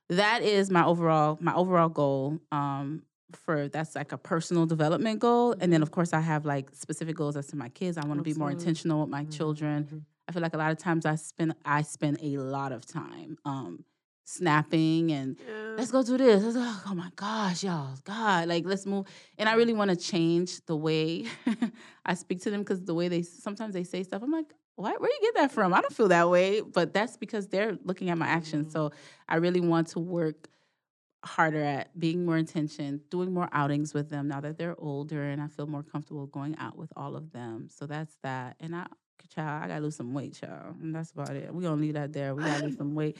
that 0.09 0.43
is 0.43 0.69
my 0.69 0.85
overall 0.85 1.37
my 1.41 1.53
overall 1.55 1.89
goal. 1.89 2.39
Um, 2.51 3.03
for 3.33 3.67
that's 3.67 3.95
like 3.95 4.11
a 4.11 4.17
personal 4.17 4.65
development 4.67 5.19
goal, 5.19 5.55
and 5.59 5.73
then 5.73 5.81
Mhm. 5.81 5.83
of 5.83 5.91
course 5.91 6.13
I 6.13 6.19
have 6.21 6.45
like 6.45 6.69
specific 6.75 7.15
goals 7.15 7.35
as 7.35 7.47
to 7.47 7.55
my 7.55 7.69
kids. 7.69 7.97
I 7.97 8.05
want 8.05 8.19
to 8.19 8.23
be 8.23 8.33
more 8.35 8.51
intentional 8.51 9.01
with 9.01 9.09
my 9.09 9.23
Mhm, 9.23 9.25
children. 9.25 9.85
mhm. 9.85 10.05
I 10.27 10.31
feel 10.31 10.41
like 10.41 10.53
a 10.53 10.57
lot 10.57 10.71
of 10.71 10.77
times 10.77 11.05
I 11.05 11.15
spend 11.15 11.55
I 11.65 11.81
spend 11.81 12.19
a 12.21 12.37
lot 12.37 12.71
of 12.71 12.85
time 12.85 13.37
um 13.45 13.83
snapping 14.25 15.11
and 15.11 15.37
Yeah. 15.39 15.75
let's 15.77 15.91
go 15.91 16.03
do 16.03 16.17
this. 16.17 16.43
Let's 16.43 16.57
oh 16.57 16.93
my 16.95 17.09
gosh, 17.15 17.63
y'all, 17.63 17.95
God, 18.03 18.47
like 18.47 18.65
let's 18.65 18.85
move. 18.85 19.05
And 19.37 19.47
I 19.47 19.53
really 19.53 19.73
want 19.73 19.91
to 19.91 19.95
change 19.95 20.65
the 20.65 20.75
way 20.75 21.25
I 22.05 22.15
speak 22.15 22.41
to 22.41 22.51
them 22.51 22.61
because 22.61 22.83
the 22.83 22.93
way 22.93 23.07
they 23.07 23.21
sometimes 23.21 23.73
they 23.73 23.83
say 23.83 24.03
stuff, 24.03 24.21
I'm 24.23 24.31
like, 24.31 24.51
why, 24.75 24.91
where 24.97 25.09
you 25.09 25.19
get 25.21 25.35
that 25.35 25.51
from? 25.51 25.73
I 25.73 25.81
don't 25.81 25.93
feel 25.93 26.09
that 26.09 26.29
way, 26.29 26.61
but 26.61 26.93
that's 26.93 27.15
because 27.17 27.47
they're 27.47 27.77
looking 27.83 28.09
at 28.09 28.17
my 28.17 28.25
actions. 28.27 28.67
Mhm. 28.67 28.71
So 28.73 28.91
I 29.29 29.37
really 29.37 29.61
want 29.61 29.87
to 29.89 29.99
work 29.99 30.49
harder 31.23 31.63
at 31.63 31.97
being 31.97 32.25
more 32.25 32.37
intention, 32.37 33.01
doing 33.09 33.33
more 33.33 33.49
outings 33.51 33.93
with 33.93 34.09
them 34.09 34.27
now 34.27 34.41
that 34.41 34.57
they're 34.57 34.75
older, 34.77 35.23
and 35.23 35.41
I 35.41 35.47
feel 35.47 35.65
more 35.65 35.81
comfortable 35.83 36.27
going 36.27 36.55
out 36.57 36.77
with 36.77 36.91
all 36.95 37.15
of 37.15 37.31
them. 37.31 37.67
So 37.69 37.85
that's 37.87 38.15
that. 38.23 38.57
And 38.59 38.75
I, 38.75 38.85
child, 39.33 39.63
I 39.63 39.67
gotta 39.67 39.81
lose 39.81 39.95
some 39.95 40.13
weight, 40.13 40.33
child, 40.35 40.75
and 40.81 40.93
that's 40.93 41.11
about 41.11 41.31
it. 41.35 41.53
We 41.53 41.63
gonna 41.63 41.81
leave 41.81 41.93
that 41.95 42.11
there. 42.13 42.35
We 42.35 42.43
gotta 42.43 42.63
lose 42.65 42.77
some 42.77 42.93
weight. 42.95 43.17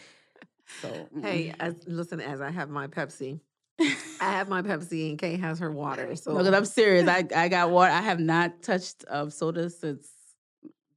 So 0.82 1.08
Hey, 1.22 1.54
as 1.60 1.76
listen, 1.88 2.20
as 2.20 2.42
I 2.42 2.52
have 2.52 2.70
my 2.70 2.88
Pepsi, 2.88 3.40
I 3.80 4.32
have 4.32 4.50
my 4.50 4.62
Pepsi, 4.64 5.10
and 5.10 5.20
Kay 5.20 5.38
has 5.38 5.60
her 5.60 5.72
water. 5.72 6.16
So 6.16 6.34
No, 6.34 6.52
I'm 6.54 6.66
serious. 6.66 7.08
I 7.08 7.26
I 7.36 7.48
got 7.50 7.70
water. 7.72 7.92
I 7.92 8.02
have 8.02 8.20
not 8.20 8.62
touched 8.62 9.06
uh, 9.08 9.30
soda 9.30 9.70
since 9.70 10.10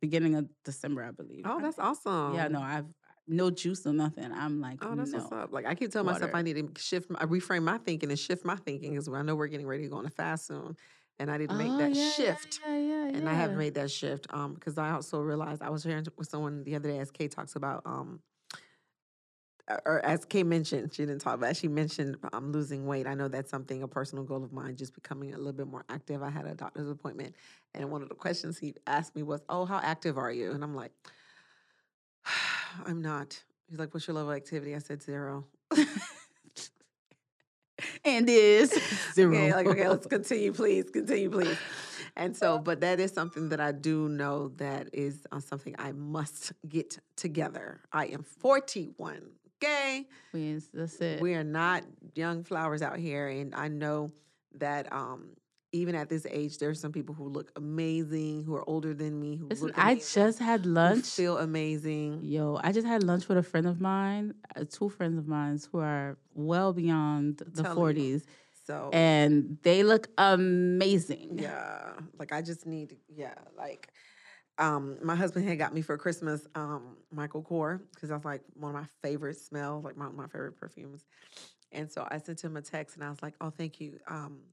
beginning 0.01 0.35
of 0.35 0.49
December, 0.65 1.03
I 1.05 1.11
believe. 1.11 1.45
oh, 1.47 1.61
that's 1.61 1.79
awesome. 1.79 2.35
yeah. 2.35 2.49
No, 2.49 2.61
I've 2.61 2.87
no 3.27 3.51
juice 3.51 3.87
or 3.87 3.93
nothing. 3.93 4.31
I'm 4.33 4.61
like, 4.61 4.79
Oh, 4.81 4.95
that's 4.95 5.13
no. 5.13 5.19
what's 5.19 5.33
up. 5.33 5.53
Like 5.53 5.67
I 5.67 5.75
keep 5.75 5.91
telling 5.91 6.07
myself 6.07 6.35
I 6.35 6.43
need 6.43 6.55
to 6.55 6.81
shift, 6.81 7.11
my, 7.11 7.21
reframe 7.21 7.63
my 7.63 7.79
thinking 7.79 8.11
and 8.11 8.19
shift 8.19 8.45
my 8.45 8.57
thinking 8.57 8.93
because 8.93 9.09
I 9.09 9.23
know 9.23 9.35
we're 9.35 9.49
getting 9.49 9.67
ready 9.67 9.85
to 9.85 9.89
go 9.91 9.97
on 9.97 10.07
a 10.07 10.11
fast 10.11 10.47
soon, 10.47 10.77
and 11.19 11.31
I 11.31 11.37
need 11.37 11.51
to 11.51 11.57
make 11.57 11.73
Oh, 11.73 11.79
that 11.79 11.95
yeah, 11.95 12.11
shift. 12.11 12.61
Yeah, 12.67 12.77
yeah, 12.77 13.11
And 13.15 13.29
I 13.29 13.35
haven't 13.35 13.59
made 13.59 13.75
that 13.75 13.91
shift 13.91 14.27
um 14.31 14.55
because 14.55 14.79
I 14.79 14.91
also 14.93 15.21
realized 15.21 15.63
I 15.63 15.71
was 15.71 15.83
sharing 15.83 16.07
with 16.17 16.29
someone 16.29 16.65
the 16.65 16.75
other 16.77 16.89
day 16.89 16.99
as 17.01 17.11
Kay 17.11 17.29
talks 17.29 17.55
about 17.57 17.83
um 17.85 18.21
or 19.85 20.05
as 20.05 20.25
Kay 20.25 20.43
mentioned, 20.43 20.95
she 20.95 21.03
didn't 21.03 21.21
talk 21.21 21.35
about. 21.35 21.51
it, 21.51 21.57
She 21.57 21.69
mentioned 21.69 22.17
um, 22.33 22.53
losing 22.53 22.87
weight. 22.87 23.07
I 23.07 23.15
know 23.15 23.29
that's 23.29 23.51
something 23.51 23.83
a 23.83 23.89
personal 23.89 24.25
goal 24.25 24.43
of 24.43 24.53
mine, 24.53 24.77
just 24.77 24.95
becoming 24.95 25.35
a 25.35 25.37
little 25.37 25.53
bit 25.53 25.67
more 25.67 25.85
active. 25.89 26.23
I 26.23 26.31
had 26.31 26.47
a 26.47 26.55
doctor's 26.55 26.89
appointment, 26.89 27.35
and 27.75 27.91
one 27.91 28.03
of 28.03 28.09
the 28.09 28.15
questions 28.15 28.59
he 28.59 28.75
asked 28.87 29.15
me 29.15 29.23
was, 29.23 29.43
"Oh, 29.49 29.65
how 29.65 29.79
active 29.79 30.17
are 30.19 30.33
you?" 30.33 30.53
And 30.53 30.63
I'm 30.65 30.75
like, 30.75 30.93
"I'm 32.87 33.03
not." 33.03 33.43
He's 33.69 33.79
like, 33.79 33.93
"What's 33.93 34.07
your 34.07 34.15
level 34.15 34.31
of 34.31 34.37
activity?" 34.37 34.75
I 34.75 34.79
said 34.79 35.03
zero. 35.03 35.45
and 38.05 38.29
is 38.29 38.73
zero. 39.15 39.35
Okay, 39.35 39.55
like 39.55 39.67
okay, 39.67 39.89
let's 39.89 40.07
continue, 40.17 40.53
please. 40.53 40.91
Continue, 40.91 41.31
please. 41.31 41.59
And 42.17 42.37
so, 42.37 42.59
but 42.59 42.81
that 42.81 42.99
is 42.99 43.13
something 43.13 43.51
that 43.51 43.61
I 43.61 43.73
do 43.73 44.09
know 44.09 44.49
that 44.57 44.89
is 44.93 45.27
uh, 45.31 45.41
something 45.41 45.75
I 45.79 45.93
must 45.93 46.53
get 46.69 46.99
together. 47.17 47.83
I 47.93 48.07
am 48.07 48.25
41. 48.25 49.23
Okay, 49.63 50.07
Queens, 50.31 50.69
that's 50.73 51.01
it. 51.01 51.21
we 51.21 51.35
are 51.35 51.43
not 51.45 51.83
young 52.15 52.45
flowers 52.45 52.81
out 52.81 52.99
here, 52.99 53.29
and 53.29 53.55
I 53.55 53.67
know 53.69 54.13
that 54.57 54.93
um, 54.93 55.31
even 55.73 55.97
at 55.97 56.09
this 56.09 56.27
age, 56.31 56.59
there's 56.59 56.81
some 56.81 56.93
people 56.93 57.13
who 57.15 57.25
look 57.29 57.51
amazing, 57.57 58.45
who 58.45 58.55
are 58.55 58.69
older 58.69 58.95
than 58.95 59.19
me, 59.21 59.35
who 59.37 59.49
Listen, 59.49 59.73
I 59.77 59.93
amazing, 59.93 60.23
just 60.23 60.39
had 60.39 60.65
lunch. 60.65 61.07
feel 61.07 61.39
amazing. 61.39 62.21
Yo, 62.23 62.61
I 62.63 62.71
just 62.71 62.87
had 62.87 63.03
lunch 63.03 63.27
with 63.29 63.37
a 63.39 63.43
friend 63.43 63.67
of 63.67 63.81
mine, 63.81 64.35
uh, 64.55 64.65
two 64.71 64.89
friends 64.91 65.19
of 65.19 65.27
mine 65.27 65.59
who 65.73 65.79
are 65.81 66.17
well 66.35 66.73
beyond 66.73 67.39
the 67.39 67.63
telling 67.65 67.97
you. 67.97 68.19
40s, 68.19 68.25
So 68.65 68.91
and 68.93 69.59
they 69.63 69.83
look 69.83 70.09
amazing. 70.19 71.39
Yeah, 71.41 71.95
like 72.17 72.33
I 72.33 72.43
just 72.43 72.65
need, 72.65 72.97
yeah, 73.09 73.35
like 73.57 73.89
um, 74.59 74.99
my 75.03 75.15
husband 75.15 75.49
had 75.49 75.59
got 75.59 75.75
me 75.75 75.83
for 75.83 75.97
Christmas 75.99 76.47
um, 76.55 76.97
Michael 77.13 77.43
Kors 77.43 77.81
because 77.95 78.11
that's 78.11 78.25
like 78.25 78.43
one 78.55 78.75
of 78.75 78.81
my 78.81 78.87
favorite 79.03 79.37
smells, 79.39 79.85
like 79.85 79.97
my, 79.97 80.09
my 80.09 80.27
favorite 80.27 80.57
perfumes. 80.57 81.07
And 81.73 81.91
so 81.91 82.07
I 82.11 82.19
sent 82.19 82.43
him 82.43 82.57
a 82.57 82.63
text 82.63 82.97
and 82.97 83.05
I 83.05 83.11
was 83.11 83.23
like, 83.23 83.35
"Oh, 83.41 83.51
thank 83.51 83.81
you," 83.81 83.99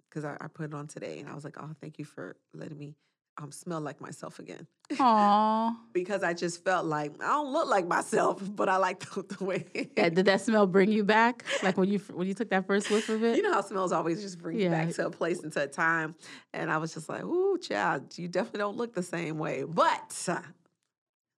because 0.10 0.26
I, 0.26 0.38
I 0.42 0.48
put 0.48 0.66
it 0.66 0.74
on 0.74 0.88
today, 0.88 1.20
and 1.20 1.30
I 1.30 1.36
was 1.36 1.44
like, 1.46 1.58
"Oh, 1.60 1.72
thank 1.82 2.00
you 2.00 2.06
for 2.06 2.38
letting 2.54 2.78
me 2.78 2.96
um, 3.38 3.52
smell 3.52 3.82
like 3.82 4.02
myself 4.02 4.40
again." 4.40 4.68
Aw. 5.00 5.76
because 5.94 6.24
I 6.24 6.34
just 6.34 6.64
felt 6.64 6.86
like 6.86 7.14
I 7.22 7.28
don't 7.28 7.52
look 7.52 7.68
like 7.68 7.88
myself, 7.88 8.42
but 8.56 8.70
I 8.70 8.78
like 8.78 9.00
the, 9.00 9.24
the 9.24 9.44
way. 9.44 9.66
Yeah, 9.98 10.10
did 10.10 10.26
that 10.26 10.42
smell 10.46 10.68
bring 10.68 10.92
you 10.92 11.04
back? 11.04 11.44
Like 11.64 11.78
when 11.78 11.90
you 11.90 12.00
when 12.14 12.28
you 12.28 12.34
took 12.34 12.50
that 12.50 12.68
first 12.68 12.90
whiff 12.92 13.10
of 13.10 13.24
it? 13.24 13.38
You 13.38 13.44
know 13.44 13.54
how 13.54 13.62
smells 13.62 13.92
always 13.92 14.22
just 14.22 14.40
bring 14.40 14.60
you 14.60 14.70
back 14.70 14.92
to 14.92 15.08
a 15.08 15.10
place 15.10 15.42
and 15.44 15.52
to 15.54 15.64
a 15.64 15.68
time. 15.68 16.16
And 16.54 16.72
I 16.72 16.78
was 16.78 16.94
just 16.94 17.10
like, 17.10 17.24
ooh, 17.24 17.58
child, 17.58 18.18
you 18.18 18.28
definitely 18.28 18.60
don't 18.60 18.78
look 18.78 18.94
the 18.94 19.04
same 19.04 19.38
way. 19.38 19.64
But 19.64 20.26
uh, 20.28 20.42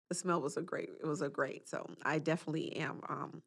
the 0.09 0.15
smell 0.15 0.41
was 0.41 0.57
a 0.57 0.61
great, 0.61 0.89
it 1.01 1.05
was 1.05 1.21
a 1.21 1.29
great. 1.29 1.67
So 1.67 1.87
I 2.03 2.19
definitely 2.19 2.75
am. 2.77 3.01
Um, 3.07 3.41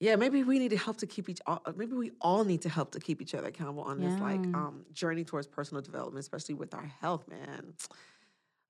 yeah, 0.00 0.16
maybe 0.16 0.42
we 0.42 0.58
need 0.58 0.70
to 0.70 0.78
help 0.78 0.96
to 0.98 1.06
keep 1.06 1.28
each 1.28 1.40
all 1.46 1.62
maybe 1.76 1.92
we 1.92 2.10
all 2.20 2.44
need 2.44 2.62
to 2.62 2.68
help 2.68 2.92
to 2.92 3.00
keep 3.00 3.20
each 3.22 3.34
other 3.34 3.48
accountable 3.48 3.82
on 3.82 4.00
this 4.00 4.20
like 4.20 4.48
um 4.54 4.84
journey 4.92 5.24
towards 5.24 5.46
personal 5.46 5.82
development, 5.82 6.20
especially 6.20 6.54
with 6.54 6.74
our 6.74 6.86
health, 7.00 7.28
man. 7.28 7.74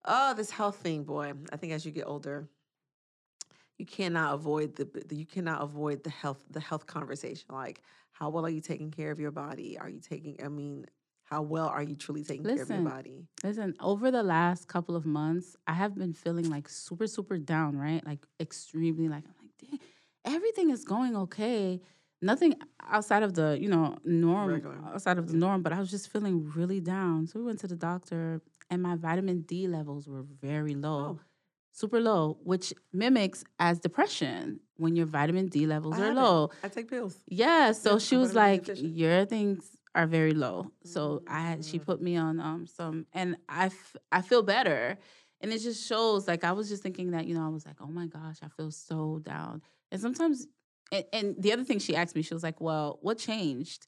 Oh, 0.05 0.35
this 0.35 0.51
health 0.51 0.77
thing, 0.77 1.05
boy. 1.05 1.33
I 1.53 1.57
think 1.57 1.73
as 1.73 1.85
you 1.87 1.93
get 1.93 2.07
older, 2.07 2.49
you 3.79 3.87
cannot 3.87 4.35
avoid 4.35 4.77
the, 4.77 4.85
the 5.07 5.17
you 5.17 5.27
cannot 5.27 5.63
avoid 5.63 6.03
the 6.05 6.11
health 6.11 6.45
the 6.51 6.61
health 6.61 6.87
conversation 6.87 7.47
like 7.51 7.83
how 8.13 8.29
well 8.29 8.45
are 8.45 8.51
you 8.51 8.61
taking 8.61 8.91
care 8.91 9.11
of 9.11 9.19
your 9.19 9.31
body 9.31 9.79
are 9.79 9.89
you 9.89 10.01
taking 10.01 10.37
i 10.45 10.49
mean 10.49 10.85
how 11.25 11.41
well 11.41 11.67
are 11.69 11.83
you 11.83 11.95
truly 11.97 12.23
taking 12.23 12.45
care 12.45 12.63
of 12.63 12.69
your 12.71 12.81
body 12.83 13.27
Listen, 13.45 13.75
over 13.81 14.11
the 14.11 14.23
last 14.23 14.69
couple 14.69 14.97
of 14.97 15.07
months, 15.07 15.57
I 15.67 15.73
have 15.73 15.95
been 15.95 16.13
feeling 16.13 16.51
like 16.51 16.69
super, 16.69 17.07
super 17.07 17.39
down, 17.39 17.77
right? 17.77 18.05
Like 18.05 18.27
extremely 18.39 19.09
like 19.09 19.25
I'm 19.25 19.35
like, 19.41 19.71
dang, 19.71 19.79
everything 20.25 20.71
is 20.71 20.85
going 20.85 21.17
okay. 21.17 21.81
Nothing 22.23 22.55
outside 22.83 23.23
of 23.23 23.35
the, 23.35 23.57
you 23.61 23.69
know, 23.69 23.97
norm 24.05 24.51
Regular. 24.51 24.79
outside 24.93 25.17
of 25.19 25.29
the 25.29 25.37
norm, 25.37 25.63
but 25.63 25.73
I 25.73 25.81
was 25.81 25.91
just 25.91 26.11
feeling 26.13 26.51
really 26.55 26.81
down. 26.81 27.27
So 27.27 27.39
we 27.39 27.47
went 27.47 27.61
to 27.61 27.67
the 27.67 27.77
doctor 27.77 28.43
and 28.69 28.83
my 28.83 28.95
vitamin 28.97 29.41
D 29.43 29.67
levels 29.67 30.07
were 30.07 30.23
very 30.23 30.75
low. 30.75 31.19
Oh. 31.19 31.21
Super 31.73 32.01
low, 32.01 32.37
which 32.43 32.75
mimics 32.93 33.45
as 33.59 33.79
depression 33.79 34.61
when 34.77 34.97
your 34.97 35.07
vitamin 35.07 35.47
D 35.47 35.67
levels 35.67 35.95
I 35.95 36.01
are 36.01 36.05
have 36.09 36.17
it. 36.17 36.21
low. 36.21 36.51
i 36.65 36.69
take 36.69 36.91
pills 36.91 37.17
Yeah, 37.27 37.73
so 37.73 37.99
she 37.99 38.17
I'm 38.17 38.23
was 38.23 38.35
like, 38.35 38.69
"Your 38.77 39.25
things 39.25 39.71
are 39.95 40.07
very 40.07 40.35
low." 40.35 40.73
So 40.85 41.23
I 41.29 41.41
had 41.41 41.65
she 41.65 41.79
Mm. 41.79 41.85
put 41.87 42.03
me 42.03 42.17
on 42.17 42.41
um 42.41 42.67
some, 42.67 43.07
and 43.13 43.37
I 43.49 43.67
f- 43.67 43.97
I 44.11 44.21
feel 44.21 44.43
better, 44.43 44.99
and 45.41 45.53
it 45.53 45.61
just 45.61 45.87
shows. 45.87 46.27
Like 46.27 46.43
I 46.43 46.53
was 46.53 46.69
just 46.69 46.83
thinking 46.83 47.13
that 47.13 47.27
you 47.27 47.35
know 47.37 47.47
I 47.47 47.51
was 47.51 47.65
like, 47.65 47.77
"Oh 47.81 47.87
my 47.87 48.07
gosh, 48.07 48.39
I 48.43 48.49
feel 48.49 48.73
so 48.73 49.21
down." 49.21 49.63
And 49.93 50.01
sometimes, 50.01 50.47
and, 50.93 51.05
and 51.13 51.37
the 51.39 51.53
other 51.53 51.65
thing 51.65 51.79
she 51.79 51.97
asked 51.97 52.15
me, 52.15 52.23
she 52.23 52.35
was 52.35 52.43
like, 52.43 52.61
"Well, 52.61 52.99
what 53.03 53.19
changed?" 53.19 53.87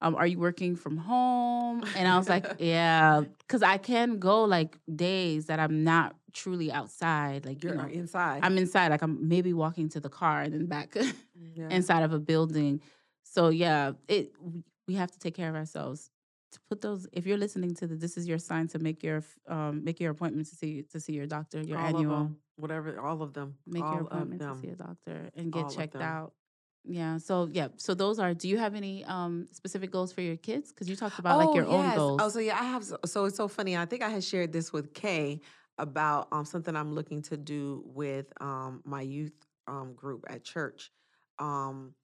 Um, 0.00 0.16
are 0.16 0.26
you 0.26 0.38
working 0.38 0.76
from 0.76 0.98
home? 0.98 1.82
And 1.96 2.06
I 2.06 2.18
was 2.18 2.28
like, 2.28 2.44
yeah, 2.58 3.22
because 3.38 3.62
I 3.62 3.78
can 3.78 4.18
go 4.18 4.44
like 4.44 4.76
days 4.94 5.46
that 5.46 5.58
I'm 5.58 5.82
not 5.82 6.14
truly 6.34 6.70
outside. 6.70 7.46
Like, 7.46 7.62
you 7.62 7.70
you're 7.70 7.78
know, 7.78 7.88
inside 7.88 8.40
I'm 8.42 8.58
inside. 8.58 8.90
Like 8.90 9.00
I'm 9.00 9.28
maybe 9.28 9.54
walking 9.54 9.88
to 9.90 10.00
the 10.00 10.10
car 10.10 10.42
and 10.42 10.52
then 10.52 10.66
back 10.66 10.94
yeah. 10.94 11.68
inside 11.70 12.02
of 12.02 12.12
a 12.12 12.18
building. 12.18 12.82
So 13.22 13.48
yeah, 13.48 13.92
it 14.06 14.32
we 14.86 14.94
have 14.94 15.10
to 15.12 15.18
take 15.18 15.34
care 15.34 15.48
of 15.48 15.54
ourselves. 15.54 16.10
To 16.54 16.60
put 16.70 16.80
those, 16.80 17.06
if 17.12 17.26
you're 17.26 17.36
listening 17.36 17.74
to 17.76 17.86
the, 17.88 17.96
this 17.96 18.16
is 18.16 18.28
your 18.28 18.38
sign 18.38 18.68
to 18.68 18.78
make 18.78 19.02
your 19.02 19.22
um 19.48 19.82
make 19.82 19.98
your 20.00 20.12
appointment 20.12 20.48
to 20.48 20.54
see 20.54 20.82
to 20.92 21.00
see 21.00 21.12
your 21.12 21.26
doctor, 21.26 21.60
your 21.60 21.78
all 21.78 21.86
annual. 21.86 22.16
them 22.16 22.36
whatever 22.56 23.00
all 23.00 23.22
of 23.22 23.32
them 23.32 23.56
Make 23.66 23.82
all 23.82 23.92
your 23.94 24.02
appointment 24.02 24.40
to 24.40 24.54
see 24.60 24.68
a 24.68 24.76
doctor 24.76 25.30
and 25.34 25.52
get 25.52 25.66
of 25.66 25.74
checked 25.76 25.96
out. 25.96 26.32
Yeah. 26.84 27.18
So 27.18 27.48
yeah. 27.50 27.68
So 27.76 27.94
those 27.94 28.20
are. 28.20 28.34
Do 28.34 28.48
you 28.48 28.58
have 28.58 28.74
any 28.74 29.04
um 29.04 29.48
specific 29.50 29.90
goals 29.90 30.12
for 30.12 30.20
your 30.20 30.36
kids? 30.36 30.70
Because 30.70 30.88
you 30.88 30.96
talked 30.96 31.18
about 31.18 31.38
like 31.38 31.54
your 31.54 31.66
own 31.66 31.94
goals. 31.94 32.20
Oh, 32.22 32.28
so 32.28 32.38
yeah, 32.38 32.58
I 32.60 32.64
have. 32.64 32.84
So, 32.84 32.98
so 33.04 33.24
it's 33.24 33.36
so 33.36 33.48
funny. 33.48 33.76
I 33.76 33.86
think 33.86 34.02
I 34.02 34.10
had 34.10 34.22
shared 34.22 34.52
this 34.52 34.72
with 34.72 34.94
Kay 34.94 35.40
about 35.78 36.28
um, 36.30 36.44
something 36.44 36.76
I'm 36.76 36.94
looking 36.94 37.22
to 37.22 37.36
do 37.36 37.82
with 37.86 38.26
um, 38.40 38.82
my 38.84 39.00
youth 39.00 39.34
um, 39.66 39.94
group 39.94 40.24
at 40.28 40.44
church. 40.44 40.92
Um, 41.38 41.94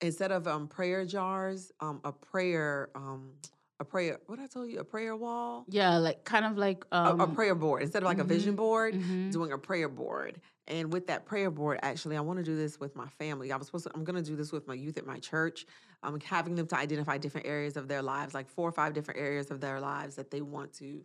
instead 0.00 0.30
of 0.30 0.46
um, 0.46 0.68
prayer 0.68 1.04
jars, 1.04 1.72
um, 1.80 2.00
a 2.04 2.12
prayer, 2.12 2.90
um, 2.94 3.32
a 3.80 3.84
prayer. 3.84 4.18
What 4.26 4.38
I 4.38 4.46
told 4.46 4.70
you, 4.70 4.80
a 4.80 4.84
prayer 4.84 5.14
wall, 5.14 5.64
yeah, 5.68 5.98
like 5.98 6.24
kind 6.24 6.44
of 6.44 6.56
like 6.56 6.84
a, 6.92 6.96
um 6.96 7.20
a 7.20 7.26
prayer 7.28 7.54
board. 7.54 7.82
Instead 7.82 8.02
of 8.02 8.08
like 8.08 8.18
a 8.18 8.24
vision 8.24 8.56
board, 8.56 8.94
mhm. 8.94 9.30
doing 9.32 9.52
a 9.52 9.58
prayer 9.58 9.88
board. 9.88 10.40
And 10.66 10.92
with 10.92 11.06
that 11.06 11.24
prayer 11.24 11.50
board, 11.50 11.78
actually, 11.82 12.16
I 12.16 12.20
want 12.20 12.38
to 12.40 12.44
do 12.44 12.54
this 12.54 12.78
with 12.78 12.94
my 12.94 13.08
family. 13.18 13.50
I 13.52 13.56
was 13.56 13.66
supposed 13.66 13.84
to, 13.84 13.90
I'm 13.94 14.04
going 14.04 14.22
to 14.22 14.30
do 14.30 14.36
this 14.36 14.52
with 14.52 14.68
my 14.68 14.74
youth 14.74 14.98
at 14.98 15.06
my 15.06 15.18
church. 15.18 15.64
I'm 16.02 16.20
having 16.20 16.56
them 16.56 16.66
to 16.66 16.76
identify 16.76 17.16
different 17.16 17.46
areas 17.46 17.76
of 17.78 17.88
their 17.88 18.02
lives, 18.02 18.34
like 18.34 18.48
four 18.48 18.68
or 18.68 18.72
five 18.72 18.92
different 18.92 19.18
areas 19.18 19.50
of 19.50 19.60
their 19.60 19.80
lives 19.80 20.16
that 20.16 20.30
they 20.30 20.42
want 20.42 20.74
to 20.74 21.02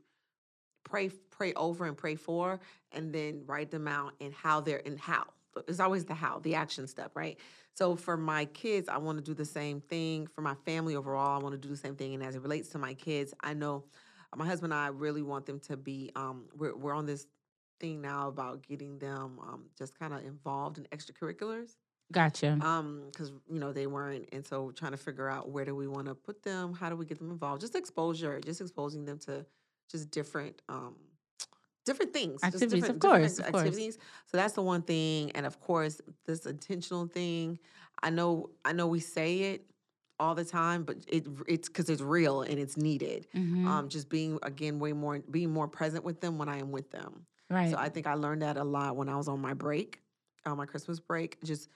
pray 0.83 1.09
pray 1.31 1.53
over 1.53 1.85
and 1.85 1.95
pray 1.95 2.15
for, 2.15 2.59
and 2.91 3.13
then 3.13 3.43
write 3.45 3.71
them 3.71 3.87
out 3.87 4.13
and 4.19 4.33
how 4.33 4.59
they're 4.59 4.81
and 4.85 4.99
how. 4.99 5.25
It's 5.67 5.79
always 5.79 6.05
the 6.05 6.13
how, 6.13 6.39
the 6.39 6.55
action 6.55 6.87
step, 6.87 7.11
right? 7.15 7.37
So 7.73 7.95
for 7.95 8.17
my 8.17 8.45
kids, 8.45 8.89
I 8.89 8.97
want 8.97 9.17
to 9.17 9.23
do 9.23 9.33
the 9.33 9.45
same 9.45 9.81
thing. 9.81 10.27
For 10.27 10.41
my 10.41 10.55
family 10.65 10.95
overall, 10.95 11.39
I 11.39 11.43
want 11.43 11.53
to 11.53 11.59
do 11.59 11.69
the 11.69 11.77
same 11.77 11.95
thing. 11.95 12.13
And 12.13 12.23
as 12.23 12.35
it 12.35 12.41
relates 12.41 12.69
to 12.69 12.77
my 12.77 12.93
kids, 12.93 13.33
I 13.41 13.53
know 13.53 13.85
my 14.35 14.45
husband 14.45 14.73
and 14.73 14.81
I 14.81 14.87
really 14.87 15.21
want 15.21 15.45
them 15.45 15.59
to 15.61 15.77
be. 15.77 16.11
Um, 16.15 16.45
we're 16.55 16.75
we're 16.75 16.93
on 16.93 17.05
this 17.05 17.27
thing 17.79 18.01
now 18.01 18.27
about 18.27 18.61
getting 18.63 18.97
them 18.99 19.39
um, 19.41 19.65
just 19.77 19.97
kind 19.97 20.13
of 20.13 20.23
involved 20.25 20.77
in 20.77 20.85
extracurriculars. 20.85 21.75
Gotcha. 22.11 22.59
um 22.61 23.03
because 23.11 23.31
you 23.49 23.59
know 23.59 23.71
they 23.71 23.87
weren't 23.87 24.29
and 24.33 24.45
so 24.45 24.71
trying 24.71 24.91
to 24.91 24.97
figure 24.97 25.27
out 25.29 25.49
where 25.49 25.65
do 25.65 25.73
we 25.73 25.87
want 25.87 26.05
to 26.07 26.13
put 26.13 26.43
them 26.43 26.73
how 26.73 26.89
do 26.89 26.95
we 26.95 27.05
get 27.05 27.17
them 27.17 27.31
involved 27.31 27.61
just 27.61 27.75
exposure 27.75 28.39
just 28.39 28.61
exposing 28.61 29.05
them 29.05 29.17
to 29.19 29.43
just 29.89 30.11
different 30.11 30.61
um 30.69 30.95
different 31.85 32.13
things 32.13 32.41
just 32.41 32.55
Activities, 32.55 32.83
different, 32.83 33.03
of 33.03 33.09
course, 33.11 33.39
of 33.39 33.45
course. 33.51 33.55
activities 33.61 33.97
so 34.25 34.37
that's 34.37 34.53
the 34.53 34.61
one 34.61 34.81
thing 34.81 35.31
and 35.31 35.45
of 35.45 35.59
course 35.59 36.01
this 36.25 36.45
intentional 36.45 37.07
thing 37.07 37.59
i 38.01 38.09
know 38.09 38.49
i 38.65 38.71
know 38.71 38.87
we 38.87 38.99
say 38.99 39.39
it 39.53 39.65
all 40.19 40.35
the 40.35 40.45
time 40.45 40.83
but 40.83 40.97
it 41.07 41.27
it's 41.47 41.67
because 41.67 41.89
it's 41.89 42.01
real 42.01 42.41
and 42.41 42.59
it's 42.59 42.77
needed 42.77 43.27
Mhm. 43.35 43.67
um 43.67 43.89
just 43.89 44.09
being 44.09 44.39
again 44.43 44.79
way 44.79 44.93
more 44.93 45.19
being 45.19 45.51
more 45.51 45.67
present 45.67 46.03
with 46.03 46.21
them 46.21 46.37
when 46.37 46.47
i 46.49 46.57
am 46.57 46.71
with 46.71 46.89
them 46.91 47.25
right. 47.49 47.69
so 47.71 47.77
I 47.77 47.89
think 47.89 48.07
I 48.07 48.13
learned 48.15 48.41
that 48.41 48.57
a 48.57 48.63
lot 48.63 48.95
when 48.95 49.09
I 49.09 49.15
was 49.15 49.27
on 49.27 49.39
my 49.39 49.53
break, 49.53 50.01
on 50.45 50.57
my 50.57 50.65
Christmas 50.65 50.99
break. 50.99 51.41
Just 51.43 51.69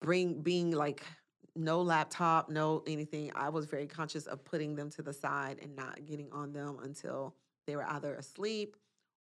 bring 0.00 0.42
being 0.42 0.70
like 0.72 1.04
no 1.54 1.80
laptop, 1.82 2.50
no 2.50 2.82
anything. 2.86 3.32
I 3.34 3.48
was 3.48 3.66
very 3.66 3.86
conscious 3.86 4.26
of 4.26 4.44
putting 4.44 4.74
them 4.74 4.90
to 4.90 5.02
the 5.02 5.12
side 5.12 5.58
and 5.62 5.74
not 5.74 6.04
getting 6.04 6.30
on 6.32 6.52
them 6.52 6.78
until 6.82 7.34
they 7.66 7.76
were 7.76 7.86
either 7.90 8.14
asleep 8.14 8.76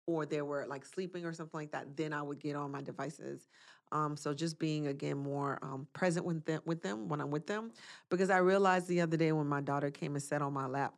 or 0.07 0.27
they 0.27 0.43
were 0.43 0.67
like 0.69 0.85
sleeping 0.85 1.25
or 1.25 1.33
something 1.33 1.59
like 1.59 1.73
that. 1.73 1.97
Then 1.97 2.13
I 2.13 2.23
would 2.23 2.41
get 2.41 2.57
on 2.57 2.71
my 2.71 2.83
devices. 2.83 3.49
Um, 3.93 4.17
so 4.17 4.33
just 4.33 4.59
being 4.59 4.87
again 4.87 5.19
more 5.19 5.59
um, 5.63 5.87
present 5.93 6.25
with 6.25 6.45
them, 6.45 6.63
with 6.65 6.83
them 6.83 7.09
when 7.09 7.21
I'm 7.21 7.31
with 7.31 7.47
them, 7.47 7.73
because 8.09 8.31
I 8.31 8.39
realized 8.39 8.89
the 8.89 9.03
other 9.03 9.17
day 9.17 9.33
when 9.33 9.47
my 9.47 9.61
daughter 9.61 9.91
came 9.91 10.15
and 10.15 10.23
sat 10.23 10.41
on 10.41 10.53
my 10.53 10.67
lap, 10.67 10.95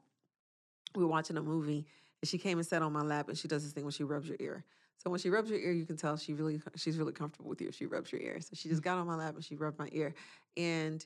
we 0.94 1.02
were 1.02 1.10
watching 1.10 1.36
a 1.36 1.42
movie 1.42 1.86
and 2.22 2.28
she 2.28 2.38
came 2.38 2.58
and 2.58 2.66
sat 2.66 2.82
on 2.82 2.92
my 2.92 3.02
lap 3.02 3.28
and 3.28 3.36
she 3.36 3.48
does 3.48 3.64
this 3.64 3.72
thing 3.72 3.84
when 3.84 3.92
she 3.92 4.04
rubs 4.04 4.28
your 4.28 4.36
ear. 4.40 4.64
So 4.98 5.10
when 5.10 5.18
she 5.20 5.28
rubs 5.28 5.50
your 5.50 5.58
ear, 5.58 5.72
you 5.72 5.84
can 5.84 5.96
tell 5.96 6.16
she 6.16 6.32
really 6.34 6.60
she's 6.76 6.96
really 6.96 7.12
comfortable 7.12 7.50
with 7.50 7.60
you 7.60 7.68
if 7.68 7.74
she 7.74 7.86
rubs 7.86 8.12
your 8.12 8.20
ear. 8.20 8.40
So 8.40 8.50
she 8.54 8.68
just 8.68 8.82
got 8.82 8.96
on 8.96 9.06
my 9.06 9.16
lap 9.16 9.34
and 9.34 9.44
she 9.44 9.56
rubbed 9.56 9.78
my 9.78 9.88
ear. 9.92 10.14
And 10.56 11.04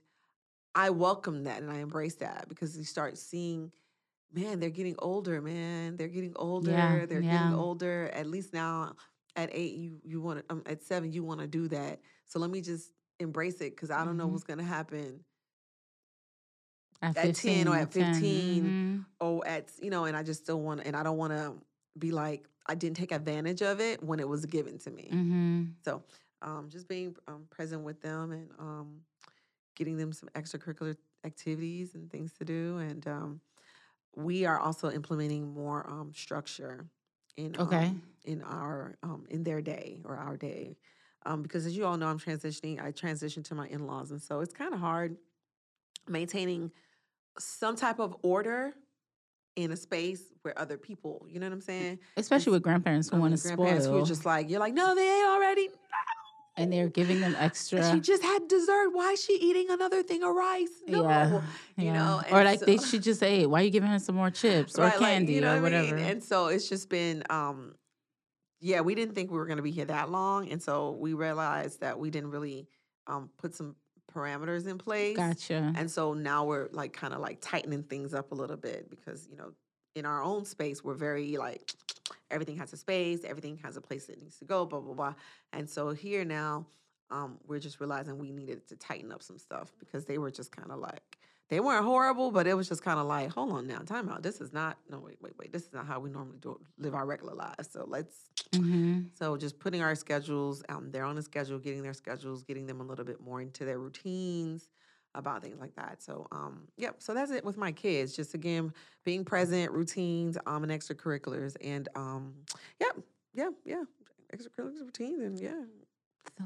I 0.75 0.91
welcomed 0.91 1.47
that 1.47 1.63
and 1.63 1.71
I 1.71 1.79
embraced 1.79 2.21
that 2.21 2.49
because 2.49 2.77
you 2.77 2.85
start 2.85 3.19
seeing, 3.19 3.73
man, 4.33 4.61
they're 4.61 4.71
getting 4.71 4.97
older, 4.99 5.41
man. 5.41 5.97
They're 5.97 6.09
getting 6.09 6.35
older. 6.37 7.07
they're 7.07 7.21
yeah. 7.23 7.31
getting 7.31 7.55
older. 7.55 8.11
At 8.13 8.27
least 8.27 8.53
now 8.53 8.95
at 9.37 9.51
eight, 9.53 9.75
you 9.75 10.01
you 10.05 10.21
want 10.21 10.41
to 10.41 10.45
um, 10.53 10.63
at 10.67 10.83
seven, 10.83 11.13
you 11.13 11.25
want 11.25 11.41
to 11.41 11.47
do 11.47 11.69
that. 11.69 12.01
So 12.27 12.39
let 12.39 12.51
me 12.51 12.61
just 12.61 12.91
embrace 13.21 13.61
it 13.61 13.75
because 13.75 13.91
I 13.91 14.05
don't 14.05 14.17
know 14.17 14.29
Mhm. 14.29 14.33
what's 14.33 14.45
gonna 14.45 14.63
happen 14.65 15.25
at, 17.03 17.17
at 17.17 17.35
10 17.35 17.69
or 17.69 17.77
at 17.77 17.91
10, 17.91 18.15
15. 18.15 18.65
mhm. 18.65 19.05
or 19.21 19.47
at 19.47 19.71
you 19.81 19.91
know, 19.91 20.05
and 20.05 20.17
I 20.17 20.23
just 20.23 20.43
still 20.43 20.61
want 20.61 20.83
and 20.85 20.97
I 20.97 21.03
don't 21.03 21.17
want 21.17 21.33
to 21.33 21.55
be 21.99 22.11
like 22.13 22.49
I 22.67 22.75
didn't 22.75 22.97
take 22.97 23.13
advantage 23.13 23.63
of 23.63 23.81
it 23.81 24.03
when 24.03 24.21
it 24.21 24.29
was 24.29 24.45
given 24.47 24.79
to 24.79 24.91
me. 24.91 25.09
Mhm. 25.13 25.73
So 25.85 26.03
um, 26.43 26.69
just 26.71 26.89
being 26.89 27.17
um, 27.27 27.47
present 27.51 27.83
with 27.83 28.01
them 28.01 28.31
and 28.33 28.51
um, 28.59 29.01
getting 29.75 29.97
them 29.97 30.13
some 30.13 30.29
extracurricular 30.35 30.97
activities 31.25 31.95
and 31.95 32.11
things 32.11 32.33
to 32.35 32.45
do, 32.45 32.79
and 32.79 33.07
um, 33.09 33.41
we 34.17 34.45
are 34.45 34.59
also 34.59 34.91
implementing 34.91 35.53
more 35.53 35.89
um, 35.89 36.13
structure 36.15 36.87
in 37.37 37.57
Okay. 37.59 37.87
um, 37.87 38.03
in 38.25 38.43
our 38.43 38.97
um, 39.03 39.27
in 39.31 39.43
their 39.43 39.61
day 39.61 40.01
or 40.05 40.17
our 40.17 40.37
day. 40.37 40.77
Um, 41.25 41.43
because 41.43 41.67
as 41.67 41.77
you 41.77 41.85
all 41.85 41.97
know, 41.97 42.07
I'm 42.07 42.19
transitioning. 42.19 42.83
I 42.83 42.93
transitioned 42.93 43.45
to 43.45 43.55
my 43.55 43.69
in-laws, 43.69 44.11
and 44.11 44.21
so 44.21 44.41
it's 44.41 44.53
kind 44.53 44.73
of 44.73 44.81
hard 44.81 45.17
maintaining 46.09 46.71
some 47.39 47.77
type 47.77 47.99
of 47.99 48.17
order 48.23 48.75
in 49.57 49.73
a 49.73 49.77
space 49.77 50.23
where 50.43 50.57
other 50.59 50.79
people, 50.79 51.27
you 51.29 51.41
know 51.41 51.47
what 51.47 51.53
I'm 51.53 51.61
saying? 51.61 51.99
Especially 52.17 52.53
with 52.53 52.63
grandparents 52.63 53.11
who 53.11 53.19
want 53.19 53.37
to 53.37 53.43
grandparents 53.43 53.87
spoil, 53.87 53.97
who 53.97 54.03
are 54.05 54.07
just 54.07 54.25
like, 54.25 54.49
you're 54.49 54.61
like, 54.61 54.73
no, 54.73 54.95
they 54.95 55.03
ain't 55.03 55.29
already. 55.29 55.69
And 56.59 56.73
they're 56.73 56.89
giving 56.89 57.21
them 57.21 57.35
extra. 57.39 57.89
She 57.93 58.01
just 58.01 58.23
had 58.23 58.49
dessert. 58.49 58.91
Why 58.93 59.13
is 59.13 59.25
she 59.25 59.35
eating 59.35 59.71
another 59.71 60.03
thing 60.03 60.23
of 60.23 60.35
rice? 60.35 60.69
No. 60.87 61.03
yeah, 61.05 61.41
you 61.77 61.85
yeah. 61.87 61.93
know, 61.93 62.23
or 62.31 62.45
like 62.45 62.61
they 62.61 62.77
should 62.79 63.03
just 63.03 63.21
say, 63.21 63.47
"Why 63.47 63.61
are 63.61 63.65
you 63.65 63.71
giving 63.71 63.89
her 63.89 63.99
some 63.99 64.17
more 64.17 64.31
chips 64.31 64.79
or 64.79 64.83
Right, 64.83 65.01
like, 65.01 65.11
candy 65.11 65.35
you 65.35 65.41
know 65.41 65.57
or 65.57 65.63
what 65.63 65.73
I 65.73 65.83
mean? 65.83 65.91
whatever?" 65.93 66.11
And 66.11 66.23
so 66.23 66.49
it's 66.49 66.69
just 66.69 66.89
been, 66.89 67.23
um, 67.31 67.75
yeah, 68.61 68.81
we 68.81 68.95
didn't 68.95 69.15
think 69.15 69.31
we 69.31 69.39
were 69.39 69.47
going 69.47 69.59
to 69.59 69.63
be 69.63 69.71
here 69.71 69.87
that 69.87 70.11
long, 70.11 70.51
and 70.51 70.63
so 70.63 70.97
we 70.99 71.15
realized 71.15 71.81
that 71.81 71.99
we 71.99 72.11
didn't 72.11 72.31
really 72.31 72.67
um, 73.07 73.31
put 73.39 73.55
some 73.55 73.77
parameters 74.13 74.67
in 74.67 74.79
place. 74.79 75.17
Gotcha. 75.17 75.73
And 75.77 75.91
so 75.91 76.15
now 76.15 76.45
we're 76.45 76.69
like 76.73 76.93
kind 76.93 77.15
of 77.15 77.21
like 77.21 77.39
tightening 77.41 77.83
things 77.85 78.15
up 78.15 78.33
a 78.33 78.35
little 78.35 78.57
bit 78.57 78.91
because, 78.91 79.29
you 79.31 79.37
know, 79.37 79.53
in 79.95 80.07
our 80.07 80.23
own 80.23 80.45
space, 80.45 80.83
we're 80.83 80.95
very 80.95 81.37
like 81.37 81.75
everything 82.31 82.57
has 82.57 82.73
a 82.73 82.77
space, 82.77 83.25
everything 83.25 83.59
has 83.63 83.77
a 83.77 83.81
place 83.81 84.09
it 84.09 84.21
needs 84.21 84.39
to 84.39 84.45
go, 84.45 84.65
blah, 84.65 84.81
blah, 84.81 84.95
blah. 84.95 85.15
And 85.53 85.69
so 85.69 85.91
here 85.91 86.25
now, 86.25 86.67
um, 87.11 87.39
we're 87.47 87.59
just 87.59 87.81
realizing 87.81 88.19
we 88.19 88.31
needed 88.33 88.67
to 88.69 88.77
tighten 88.77 89.13
up 89.13 89.23
some 89.23 89.39
stuff 89.39 89.73
because 89.79 90.05
they 90.05 90.19
were 90.19 90.31
just 90.31 90.53
kind 90.53 90.71
of 90.71 90.79
like, 90.79 91.19
they 91.49 91.61
weren't 91.61 91.85
horrible, 91.85 92.31
but 92.31 92.47
it 92.47 92.55
was 92.55 92.69
just 92.69 92.83
kind 92.83 92.99
of 92.99 93.07
like, 93.07 93.31
hold 93.31 93.53
on 93.53 93.67
now, 93.67 93.79
time 93.79 94.11
out. 94.11 94.23
This 94.23 94.41
is 94.41 94.53
not, 94.53 94.77
no, 94.91 95.01
wait, 95.01 95.17
wait, 95.23 95.33
wait. 95.39 95.53
This 95.53 95.63
is 95.63 95.73
not 95.73 95.87
how 95.87 95.99
we 95.99 96.11
normally 96.11 96.37
do 96.41 96.61
live 96.79 96.95
our 96.95 97.07
regular 97.07 97.35
lives. 97.35 97.71
So 97.73 97.85
let's, 97.89 98.29
hmm 98.55 99.01
so 99.15 99.37
just 99.37 99.59
putting 99.59 99.83
our 99.83 99.95
schedules, 99.95 100.63
um, 100.69 100.91
they're 100.93 101.05
on 101.05 101.19
a 101.19 101.23
schedule, 101.23 101.59
getting 101.59 101.83
their 101.83 101.95
schedules, 101.95 102.45
getting 102.45 102.67
them 102.67 102.81
a 102.81 102.85
little 102.85 103.05
bit 103.05 103.21
more 103.21 103.41
into 103.41 103.65
their 103.65 103.79
routines 103.79 104.69
about 105.19 105.43
things 105.43 105.61
like 105.61 105.75
that. 105.77 106.03
So 106.03 106.27
um, 106.33 106.69
yep. 106.79 106.97
So 106.99 107.13
that's 107.13 107.31
it 107.31 107.45
with 107.45 107.59
my 107.59 107.73
kids. 107.73 108.17
Just 108.17 108.33
again, 108.35 108.73
being 109.05 109.25
present, 109.25 109.73
routines, 109.73 110.39
um, 110.47 110.63
and 110.63 110.73
extracurriculars, 110.73 111.57
and 111.61 111.89
um, 111.95 112.33
yep, 112.81 112.97
yeah, 113.35 113.51
yeah, 113.65 113.83
extracurriculars, 114.35 114.81
routines, 114.81 115.21
and 115.23 115.39
yeah, 115.41 115.65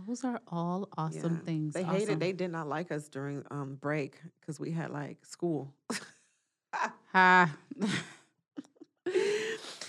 Those 0.07 0.25
are 0.25 0.41
all 0.49 0.89
awesome 0.97 1.35
yeah. 1.35 1.45
things. 1.45 1.75
They 1.75 1.85
awesome. 1.85 1.97
hated. 1.97 2.21
They 2.21 2.33
did 2.33 2.51
not 2.51 2.69
like 2.69 2.91
us 2.91 3.09
during 3.09 3.45
um 3.51 3.77
break 3.77 4.17
because 4.41 4.59
we 4.59 4.73
had 4.73 4.91
like 4.91 5.25
school. 5.25 5.73
ha. 7.13 7.55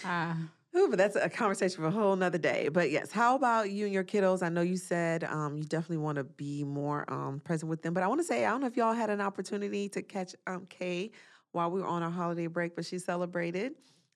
ha. 0.03 0.37
Ooh, 0.75 0.87
but 0.89 0.97
that's 0.97 1.15
a 1.15 1.29
conversation 1.29 1.81
for 1.81 1.87
a 1.87 1.91
whole 1.91 2.15
nother 2.15 2.39
day. 2.39 2.69
But 2.69 2.89
yes, 2.89 3.11
how 3.11 3.35
about 3.35 3.69
you 3.69 3.85
and 3.85 3.93
your 3.93 4.03
kiddos? 4.03 4.41
I 4.41 4.49
know 4.49 4.61
you 4.61 4.77
said 4.77 5.23
um, 5.23 5.55
you 5.55 5.63
definitely 5.65 5.97
want 5.97 6.17
to 6.17 6.23
be 6.23 6.63
more 6.63 7.05
um, 7.11 7.41
present 7.41 7.69
with 7.69 7.83
them. 7.83 7.93
But 7.93 8.01
I 8.01 8.07
want 8.07 8.21
to 8.21 8.25
say, 8.25 8.45
I 8.45 8.49
don't 8.49 8.61
know 8.61 8.67
if 8.67 8.75
y'all 8.75 8.93
had 8.93 9.11
an 9.11 9.21
opportunity 9.21 9.87
to 9.89 10.01
catch 10.01 10.33
um, 10.47 10.65
Kay 10.69 11.11
while 11.51 11.69
we 11.69 11.79
were 11.79 11.87
on 11.87 12.01
our 12.01 12.09
holiday 12.09 12.47
break, 12.47 12.75
but 12.75 12.85
she 12.85 12.97
celebrated 12.97 13.73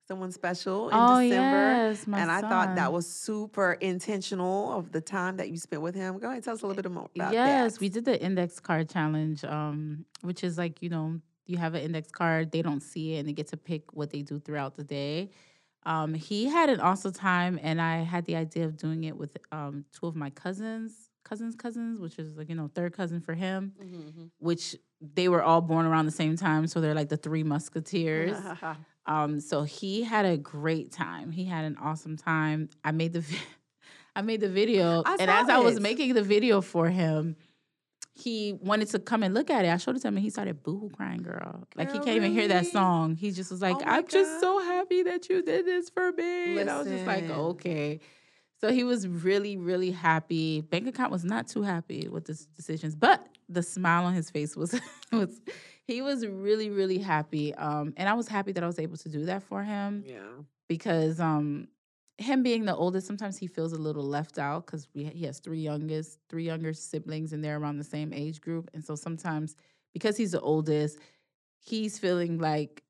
someone 0.07 0.31
special 0.31 0.89
in 0.89 0.95
oh 0.95 1.21
December. 1.21 1.89
yes, 1.89 2.07
my 2.07 2.19
and 2.19 2.31
I 2.31 2.41
thought 2.41 2.75
that 2.77 2.91
was 2.93 3.05
super 3.05 3.73
intentional 3.73 4.71
of 4.71 4.91
the 4.91 5.01
time 5.01 5.37
that 5.37 5.49
you 5.49 5.57
spent 5.57 5.81
with 5.81 5.95
him. 5.95 6.17
Go 6.17 6.27
ahead 6.27 6.37
and 6.37 6.43
tell 6.43 6.53
us 6.53 6.61
a 6.61 6.67
little 6.67 6.81
bit 6.81 6.91
more 6.91 7.09
about 7.13 7.33
yes, 7.33 7.47
that. 7.47 7.63
Yes, 7.63 7.79
we 7.79 7.89
did 7.89 8.05
the 8.05 8.19
index 8.19 8.59
card 8.59 8.89
challenge, 8.89 9.43
um, 9.43 10.05
which 10.21 10.43
is 10.43 10.57
like 10.57 10.81
you 10.81 10.89
know 10.89 11.19
you 11.45 11.57
have 11.57 11.75
an 11.75 11.81
index 11.81 12.09
card, 12.09 12.51
they 12.51 12.61
don't 12.61 12.81
see 12.81 13.15
it, 13.15 13.19
and 13.19 13.29
they 13.29 13.33
get 13.33 13.47
to 13.47 13.57
pick 13.57 13.93
what 13.93 14.09
they 14.09 14.21
do 14.21 14.39
throughout 14.39 14.75
the 14.75 14.83
day. 14.83 15.29
Um, 15.87 16.13
he 16.13 16.45
had 16.47 16.69
an 16.69 16.81
awesome 16.81 17.13
time, 17.13 17.57
and 17.63 17.81
I 17.81 17.97
had 18.03 18.25
the 18.25 18.35
idea 18.35 18.65
of 18.65 18.75
doing 18.75 19.05
it 19.05 19.15
with 19.15 19.37
um, 19.53 19.85
two 19.97 20.05
of 20.05 20.15
my 20.15 20.29
cousins, 20.29 21.09
cousins, 21.23 21.55
cousins, 21.55 22.01
which 22.01 22.19
is 22.19 22.35
like 22.37 22.49
you 22.49 22.55
know 22.55 22.69
third 22.75 22.91
cousin 22.93 23.21
for 23.21 23.33
him, 23.33 23.71
Mhm, 23.81 24.29
which 24.39 24.75
they 24.99 25.29
were 25.29 25.41
all 25.41 25.61
born 25.61 25.85
around 25.85 26.05
the 26.05 26.11
same 26.11 26.35
time, 26.35 26.67
so 26.67 26.81
they're 26.81 26.93
like 26.93 27.09
the 27.09 27.17
three 27.17 27.43
musketeers. 27.43 28.37
Um, 29.05 29.39
so 29.39 29.63
he 29.63 30.03
had 30.03 30.25
a 30.25 30.35
great 30.35 30.91
time. 30.91 31.31
He 31.31 31.45
had 31.45 31.63
an 31.63 31.77
awesome 31.77 32.17
time. 32.17 32.69
I 32.83 32.91
made 32.91 33.13
the 33.13 33.23
I 34.17 34.21
made 34.21 34.41
the 34.41 34.49
video, 34.49 35.03
I 35.05 35.15
and 35.19 35.31
as 35.31 35.47
I 35.47 35.59
was 35.59 35.79
making 35.79 36.13
the 36.15 36.23
video 36.23 36.59
for 36.59 36.89
him, 36.89 37.37
he 38.19 38.53
wanted 38.53 38.89
to 38.89 38.99
come 38.99 39.23
and 39.23 39.33
look 39.33 39.49
at 39.49 39.65
it. 39.65 39.69
I 39.69 39.77
showed 39.77 39.95
it 39.95 40.01
to 40.01 40.07
him, 40.07 40.15
and 40.17 40.23
he 40.23 40.29
started 40.29 40.63
boohoo 40.63 40.89
crying, 40.89 41.21
girl. 41.23 41.63
Like 41.75 41.91
he 41.91 41.99
can't 41.99 42.15
even 42.17 42.31
hear 42.31 42.47
that 42.49 42.65
song. 42.67 43.15
He 43.15 43.31
just 43.31 43.51
was 43.51 43.61
like, 43.61 43.75
Oh 43.77 43.83
"I'm 43.85 44.07
just 44.07 44.39
so 44.39 44.59
happy 44.59 45.03
that 45.03 45.29
you 45.29 45.43
did 45.43 45.65
this 45.65 45.89
for 45.89 46.11
me," 46.11 46.57
and 46.59 46.69
I 46.69 46.79
was 46.79 46.87
just 46.87 47.05
like, 47.05 47.29
"Okay." 47.29 47.99
So 48.59 48.71
he 48.71 48.83
was 48.83 49.07
really, 49.07 49.55
really 49.55 49.91
happy. 49.91 50.61
Bank 50.61 50.87
account 50.87 51.11
was 51.11 51.23
not 51.23 51.47
too 51.47 51.61
happy 51.61 52.07
with 52.09 52.25
his 52.25 52.47
decisions, 52.47 52.95
but 52.95 53.23
the 53.47 53.61
smile 53.61 54.05
on 54.05 54.13
his 54.13 54.29
face 54.31 54.55
was 54.55 54.79
was 55.11 55.39
he 55.85 56.01
was 56.01 56.25
really, 56.25 56.69
really 56.69 56.97
happy. 56.97 57.53
Um, 57.53 57.93
and 57.97 58.09
I 58.09 58.13
was 58.13 58.27
happy 58.27 58.51
that 58.53 58.63
I 58.63 58.67
was 58.67 58.79
able 58.79 58.97
to 58.97 59.09
do 59.09 59.25
that 59.25 59.43
for 59.43 59.63
him 59.63 60.03
Yeah. 60.07 60.17
because 60.67 61.19
um, 61.19 61.67
him 62.17 62.43
being 62.43 62.65
the 62.65 62.75
oldest, 62.75 63.07
sometimes 63.07 63.37
he 63.37 63.47
feels 63.47 63.73
a 63.73 63.77
little 63.77 64.03
left 64.03 64.39
out 64.39 64.65
because 64.65 64.87
he 64.93 65.25
has 65.25 65.39
three 65.39 65.59
youngest, 65.59 66.19
three 66.29 66.45
younger 66.45 66.73
siblings, 66.73 67.33
and 67.33 67.43
they're 67.43 67.57
around 67.57 67.77
the 67.77 67.83
same 67.83 68.13
age 68.13 68.41
group. 68.41 68.69
And 68.73 68.83
so 68.83 68.95
sometimes 68.95 69.55
because 69.93 70.17
he's 70.17 70.31
the 70.31 70.41
oldest, 70.41 70.99
he's 71.59 71.99
feeling 71.99 72.39
like, 72.39 72.83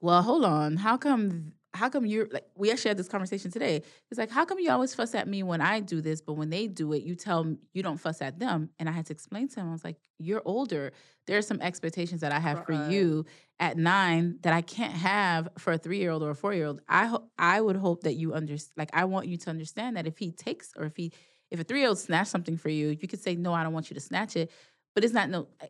well, 0.00 0.22
hold 0.22 0.44
on, 0.44 0.76
how 0.76 0.96
come? 0.96 1.52
How 1.72 1.88
come 1.88 2.04
you're 2.04 2.26
like? 2.30 2.46
We 2.56 2.70
actually 2.72 2.88
had 2.90 2.96
this 2.96 3.08
conversation 3.08 3.50
today. 3.50 3.82
It's 4.10 4.18
like, 4.18 4.30
how 4.30 4.44
come 4.44 4.58
you 4.58 4.70
always 4.70 4.94
fuss 4.94 5.14
at 5.14 5.28
me 5.28 5.42
when 5.42 5.60
I 5.60 5.80
do 5.80 6.00
this, 6.00 6.20
but 6.20 6.32
when 6.34 6.50
they 6.50 6.66
do 6.66 6.92
it, 6.92 7.02
you 7.02 7.14
tell 7.14 7.40
m- 7.40 7.58
you 7.72 7.82
don't 7.82 7.98
fuss 7.98 8.20
at 8.20 8.38
them? 8.38 8.70
And 8.78 8.88
I 8.88 8.92
had 8.92 9.06
to 9.06 9.12
explain 9.12 9.48
to 9.48 9.60
him. 9.60 9.68
I 9.68 9.72
was 9.72 9.84
like, 9.84 9.96
you're 10.18 10.42
older. 10.44 10.92
There 11.26 11.38
are 11.38 11.42
some 11.42 11.60
expectations 11.60 12.22
that 12.22 12.32
I 12.32 12.40
have 12.40 12.66
for 12.66 12.72
you 12.90 13.24
at 13.60 13.76
nine 13.76 14.38
that 14.42 14.52
I 14.52 14.62
can't 14.62 14.92
have 14.92 15.48
for 15.58 15.74
a 15.74 15.78
three 15.78 15.98
year 15.98 16.10
old 16.10 16.22
or 16.24 16.30
a 16.30 16.34
four 16.34 16.54
year 16.54 16.66
old. 16.66 16.80
I 16.88 17.06
ho- 17.06 17.28
I 17.38 17.60
would 17.60 17.76
hope 17.76 18.02
that 18.02 18.14
you 18.14 18.34
understand. 18.34 18.72
Like 18.76 18.90
I 18.92 19.04
want 19.04 19.28
you 19.28 19.36
to 19.36 19.50
understand 19.50 19.96
that 19.96 20.06
if 20.08 20.18
he 20.18 20.32
takes 20.32 20.72
or 20.76 20.86
if 20.86 20.96
he 20.96 21.12
if 21.50 21.60
a 21.60 21.64
three 21.64 21.80
year 21.80 21.88
old 21.88 21.98
snatch 21.98 22.28
something 22.28 22.56
for 22.56 22.68
you, 22.68 22.88
you 22.88 23.06
could 23.06 23.20
say, 23.20 23.36
no, 23.36 23.52
I 23.52 23.62
don't 23.62 23.72
want 23.72 23.90
you 23.90 23.94
to 23.94 24.00
snatch 24.00 24.36
it. 24.36 24.50
But 24.94 25.04
it's 25.04 25.14
not 25.14 25.30
no. 25.30 25.46
I, 25.60 25.68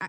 I, 0.00 0.08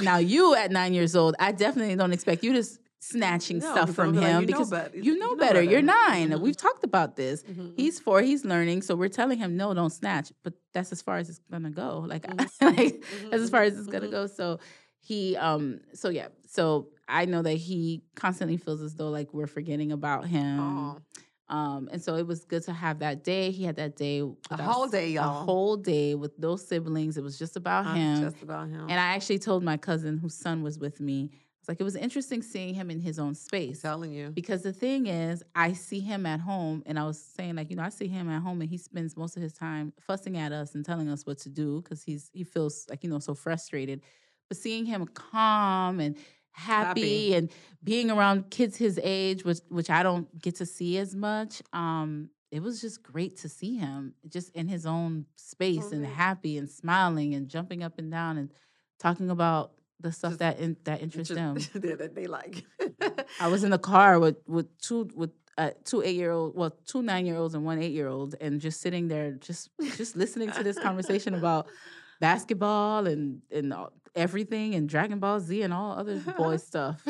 now 0.00 0.18
you 0.18 0.54
at 0.54 0.70
nine 0.70 0.92
years 0.92 1.16
old, 1.16 1.36
I 1.38 1.52
definitely 1.52 1.96
don't 1.96 2.12
expect 2.12 2.44
you 2.44 2.52
to 2.52 2.64
snatching 2.98 3.58
No, 3.58 3.70
stuff 3.72 3.90
from 3.94 4.10
I'm 4.10 4.14
like, 4.16 4.24
him 4.24 4.40
you 4.42 4.46
know 4.48 4.64
because 4.64 4.88
you 4.94 5.18
know 5.18 5.36
better. 5.36 5.62
You're 5.62 5.82
9 5.82 6.30
Mhm. 6.30 6.40
We've 6.40 6.56
talked 6.56 6.82
about 6.84 7.16
this. 7.16 7.42
Mhm. 7.44 7.74
He's 7.76 8.00
four. 8.00 8.22
He's 8.22 8.44
learning, 8.44 8.82
so 8.82 8.96
we're 8.96 9.08
telling 9.08 9.38
him 9.38 9.56
no, 9.56 9.72
don't 9.74 9.90
snatch. 9.90 10.32
But 10.42 10.54
that's 10.72 10.92
as 10.92 11.02
far 11.02 11.18
as 11.18 11.28
it's 11.28 11.40
gonna 11.50 11.70
go. 11.70 12.04
Like, 12.08 12.22
Mhm. 12.26 12.38
like 12.78 13.04
that's 13.30 13.42
as 13.44 13.50
far 13.50 13.62
as 13.62 13.78
it's 13.78 13.86
gonna 13.88 14.08
mhm. 14.08 14.10
go. 14.12 14.26
So 14.26 14.58
he, 15.00 15.36
um, 15.36 15.80
so 15.94 16.08
yeah. 16.08 16.28
So 16.48 16.88
I 17.08 17.26
know 17.26 17.42
that 17.42 17.54
he 17.54 18.02
constantly 18.16 18.56
feels 18.56 18.80
as 18.82 18.94
though 18.94 19.10
like 19.10 19.32
we're 19.32 19.46
forgetting 19.46 19.92
about 19.92 20.26
him. 20.26 20.58
Aw. 20.60 20.96
Um, 21.48 21.88
and 21.92 22.02
so 22.02 22.16
it 22.16 22.26
was 22.26 22.44
good 22.44 22.64
to 22.64 22.72
have 22.72 22.98
that 23.00 23.22
day. 23.22 23.52
He 23.52 23.62
had 23.62 23.76
that 23.76 23.94
day, 23.94 24.18
A 24.50 24.62
whole 24.62 24.88
day, 24.88 25.10
y'all. 25.10 25.42
a 25.42 25.44
whole 25.44 25.76
day 25.76 26.16
with 26.16 26.36
those 26.36 26.66
siblings. 26.66 27.16
It 27.16 27.22
was 27.22 27.38
just 27.38 27.54
about 27.54 27.86
I'm 27.86 27.96
him. 27.96 28.20
Just 28.22 28.42
about 28.42 28.68
him. 28.68 28.80
And 28.80 28.94
I 28.98 29.14
actually 29.14 29.38
told 29.38 29.62
my 29.62 29.76
cousin 29.76 30.18
whose 30.18 30.34
son 30.34 30.64
was 30.64 30.76
with 30.80 30.98
me, 30.98 31.30
it's 31.66 31.68
like 31.68 31.80
it 31.80 31.84
was 31.84 31.96
interesting 31.96 32.42
seeing 32.42 32.74
him 32.74 32.92
in 32.92 33.00
his 33.00 33.18
own 33.18 33.30
I'm 33.30 33.34
space. 33.34 33.82
telling 33.82 34.12
you. 34.12 34.30
Because 34.30 34.62
the 34.62 34.72
thing 34.72 35.08
is, 35.08 35.42
I 35.52 35.72
see 35.72 35.98
him 35.98 36.24
at 36.24 36.38
home, 36.38 36.84
and 36.86 36.96
I 36.96 37.04
was 37.04 37.20
saying, 37.20 37.56
like, 37.56 37.70
you 37.70 37.76
know, 37.76 37.82
I 37.82 37.88
see 37.88 38.06
him 38.06 38.30
at 38.30 38.40
home, 38.40 38.60
and 38.60 38.70
he 38.70 38.78
spends 38.78 39.16
most 39.16 39.36
of 39.36 39.42
his 39.42 39.52
time 39.52 39.92
fussing 40.00 40.36
at 40.36 40.52
us 40.52 40.76
and 40.76 40.84
telling 40.84 41.08
us 41.08 41.26
what 41.26 41.38
to 41.38 41.48
do 41.48 41.82
because 41.82 42.04
he's 42.04 42.30
he 42.32 42.44
feels 42.44 42.86
like 42.88 43.02
you 43.02 43.10
know 43.10 43.18
so 43.18 43.34
frustrated. 43.34 44.00
But 44.48 44.58
seeing 44.58 44.86
him 44.86 45.08
calm 45.08 45.98
and 45.98 46.16
happy, 46.52 47.30
Happy. 47.30 47.34
and 47.34 47.50
being 47.82 48.12
around 48.12 48.48
kids 48.50 48.76
his 48.76 49.00
age, 49.02 49.44
which 49.44 49.58
which 49.68 49.90
I 49.90 50.04
don't 50.04 50.40
get 50.40 50.54
to 50.56 50.66
see 50.66 50.98
as 50.98 51.16
much, 51.16 51.62
um, 51.72 52.30
it 52.52 52.62
was 52.62 52.80
just 52.80 53.02
great 53.02 53.38
to 53.38 53.48
see 53.48 53.76
him 53.76 54.14
just 54.28 54.50
in 54.54 54.68
his 54.68 54.86
own 54.86 55.26
space 55.34 55.90
and 55.90 56.06
happy 56.06 56.58
and 56.58 56.70
smiling 56.70 57.34
and 57.34 57.48
jumping 57.48 57.82
up 57.82 57.98
and 57.98 58.08
down 58.12 58.38
and 58.38 58.52
talking 59.00 59.30
about 59.30 59.72
the 60.00 60.12
stuff 60.12 60.32
Just- 60.32 60.38
that 60.40 60.58
in, 60.58 60.76
that 60.84 61.00
interests 61.02 61.34
Just- 61.34 61.72
them. 61.72 61.80
that 61.98 62.14
they 62.14 62.26
like. 62.26 62.64
I 63.40 63.48
was 63.48 63.64
in 63.64 63.70
the 63.70 63.78
car 63.78 64.18
with 64.18 64.36
with 64.46 64.66
two 64.78 65.08
with 65.14 65.30
uh, 65.58 65.70
two 65.84 66.02
eight 66.02 66.16
year 66.16 66.32
old, 66.32 66.54
well, 66.54 66.70
two 66.86 67.02
nine 67.02 67.24
year 67.26 67.36
olds 67.36 67.54
and 67.54 67.64
one 67.64 67.80
eight 67.82 67.92
year 67.92 68.08
old, 68.08 68.34
and 68.40 68.60
just 68.60 68.80
sitting 68.80 69.08
there, 69.08 69.32
just 69.32 69.70
just 69.96 70.16
listening 70.16 70.50
to 70.52 70.62
this 70.62 70.78
conversation 70.78 71.34
about 71.40 71.66
basketball 72.20 73.06
and 73.06 73.40
and 73.50 73.72
everything 74.14 74.74
and 74.74 74.88
Dragon 74.88 75.18
Ball 75.18 75.40
Z 75.40 75.62
and 75.62 75.72
all 75.72 75.92
other 75.92 76.18
boy 76.36 76.56
stuff. 76.70 77.02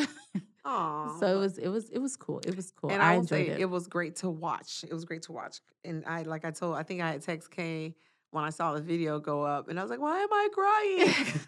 Aw. 0.65 1.19
so 1.21 1.27
it 1.27 1.39
was 1.39 1.59
it 1.59 1.69
was 1.69 1.91
it 1.91 1.99
was 1.99 2.17
cool. 2.17 2.41
It 2.47 2.57
was 2.57 2.73
cool. 2.73 2.91
And 2.91 3.03
I, 3.03 3.13
I, 3.13 3.15
enjoyed 3.15 3.29
say 3.29 3.49
it. 3.49 3.61
it. 3.61 3.71
was 3.71 3.87
great 3.87 4.17
to 4.17 4.31
watch. 4.31 4.85
It 4.89 4.93
was 4.93 5.05
great 5.05 5.23
to 5.23 5.33
watch. 5.33 5.61
And 5.85 6.05
I, 6.07 6.23
like 6.23 6.45
I 6.45 6.51
told, 6.51 6.77
I 6.77 6.83
think 6.83 7.01
I 7.01 7.11
had 7.13 7.23
text 7.23 7.51
Kay 7.53 7.95
when 8.33 8.43
I 8.45 8.51
saw 8.51 8.75
the 8.75 8.81
video 8.81 9.21
go 9.21 9.43
up, 9.43 9.69
and 9.69 9.79
I 9.79 9.83
was 9.83 9.91
like, 9.91 10.01
"Why 10.01 10.19
am 10.19 10.33
I 10.33 10.49
crying?" 10.53 11.41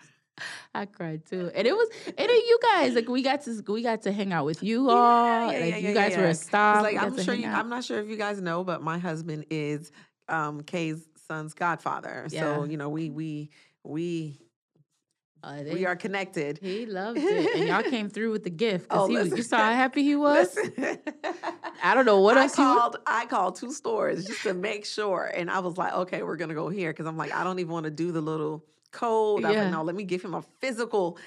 I 0.75 0.87
cried 0.87 1.25
too, 1.27 1.51
and 1.55 1.67
it 1.67 1.73
was 1.75 1.89
and 2.07 2.17
then 2.17 2.29
you 2.31 2.59
guys 2.63 2.95
like 2.95 3.09
we 3.09 3.23
got 3.23 3.43
to 3.43 3.63
we 3.69 3.83
got 3.83 4.03
to 4.03 4.13
hang 4.13 4.33
out 4.33 4.45
with 4.45 4.63
you 4.63 4.89
all. 4.91 5.53
yeah, 5.53 5.59
like 5.59 5.71
yeah, 5.71 5.77
you 5.89 5.95
guys 5.95 6.13
yeah. 6.13 6.21
were 6.21 6.27
a 6.29 6.35
stop. 6.35 6.83
like 6.83 6.97
I'm 6.97 7.19
sure 7.23 7.35
you. 7.35 7.47
I'm 7.49 7.69
not 7.69 7.85
sure 7.85 7.99
if 8.01 8.09
you 8.09 8.17
guys 8.17 8.41
know, 8.41 8.65
but 8.65 8.83
my 8.83 8.99
husband 8.99 9.47
is 9.51 9.91
um, 10.29 10.63
Kay's 10.63 11.09
son's 11.27 11.55
godfather. 11.55 12.27
Yeah. 12.31 12.41
So 12.41 12.65
you 12.65 12.77
know, 12.77 12.89
we 12.89 13.11
we 13.11 13.51
we 13.85 14.39
Uh, 15.43 15.63
we 15.73 15.87
are 15.87 15.95
connected. 15.95 16.59
He 16.61 16.85
loved 16.85 17.19
it, 17.19 17.57
and 17.57 17.69
y'all 17.69 17.83
came 17.97 18.09
through 18.11 18.33
with 18.33 18.43
the 18.43 18.51
gift 18.51 18.89
because 18.89 19.05
Oh, 19.05 19.07
he 19.07 19.17
was. 19.17 19.31
You 19.37 19.43
saw 19.45 19.59
how 19.59 19.73
happy 19.73 20.03
he 20.03 20.17
was. 20.29 20.55
Listen. 20.57 20.99
I 21.83 21.95
don't 21.95 22.05
know 22.07 22.21
what 22.21 22.37
I 22.37 22.43
else 22.43 22.59
you. 22.59 22.65
called. 22.65 22.97
I 23.07 23.25
called 23.27 23.55
two 23.57 23.71
stores 23.73 24.25
just 24.27 24.43
to 24.43 24.53
make 24.53 24.85
sure, 24.85 25.31
and 25.33 25.49
I 25.49 25.61
was 25.61 25.77
like, 25.79 25.93
"Okay, 25.95 26.23
we're 26.25 26.37
gonna 26.37 26.55
go 26.55 26.69
here," 26.69 26.91
because 26.93 27.07
I'm 27.07 27.17
like, 27.17 27.33
I 27.33 27.45
don't 27.45 27.61
even 27.61 27.73
want 27.73 27.85
to 27.85 27.91
do 27.93 28.11
the 28.11 28.21
little 28.21 28.65
I'm 29.45 29.53
Yeah. 29.53 29.63
like, 29.65 29.73
no, 29.73 29.83
let 29.83 29.95
me 29.97 30.05
give 30.05 30.23
him 30.23 30.35
a 30.35 30.43
physical 30.61 31.19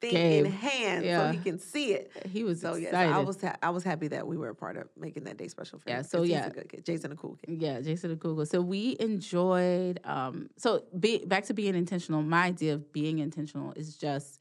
thing 0.00 0.12
Game. 0.12 0.44
in 0.46 0.52
hand 0.52 1.06
so 1.06 1.32
he 1.32 1.38
can 1.38 1.58
see 1.58 1.92
it. 1.94 2.12
He 2.30 2.44
was 2.44 2.60
So 2.60 2.74
yes, 2.74 2.88
excited. 2.88 3.14
I 3.14 3.20
was 3.20 3.40
ha- 3.40 3.56
I 3.62 3.70
was 3.70 3.82
happy 3.82 4.08
that 4.08 4.26
we 4.26 4.36
were 4.36 4.50
a 4.50 4.54
part 4.54 4.76
of 4.76 4.88
making 4.96 5.24
that 5.24 5.38
day 5.38 5.48
special 5.48 5.78
for 5.78 5.88
Yeah, 5.88 5.98
him. 5.98 6.04
so 6.04 6.22
yeah. 6.22 6.46
a 6.46 6.50
kid. 6.50 6.84
Jason 6.84 7.12
a 7.12 7.16
cool 7.16 7.36
kid. 7.36 7.58
Yeah, 7.62 7.80
Jason 7.80 8.10
cool 8.10 8.32
Google. 8.32 8.46
So 8.46 8.60
we 8.60 8.96
enjoyed. 9.00 10.00
Um, 10.04 10.50
so 10.58 10.84
be, 11.00 11.24
back 11.24 11.44
to 11.46 11.54
being 11.54 11.74
intentional. 11.74 12.20
My 12.22 12.44
idea 12.46 12.74
of 12.74 12.92
being 12.92 13.20
intentional 13.20 13.72
is 13.74 13.96
just 13.96 14.38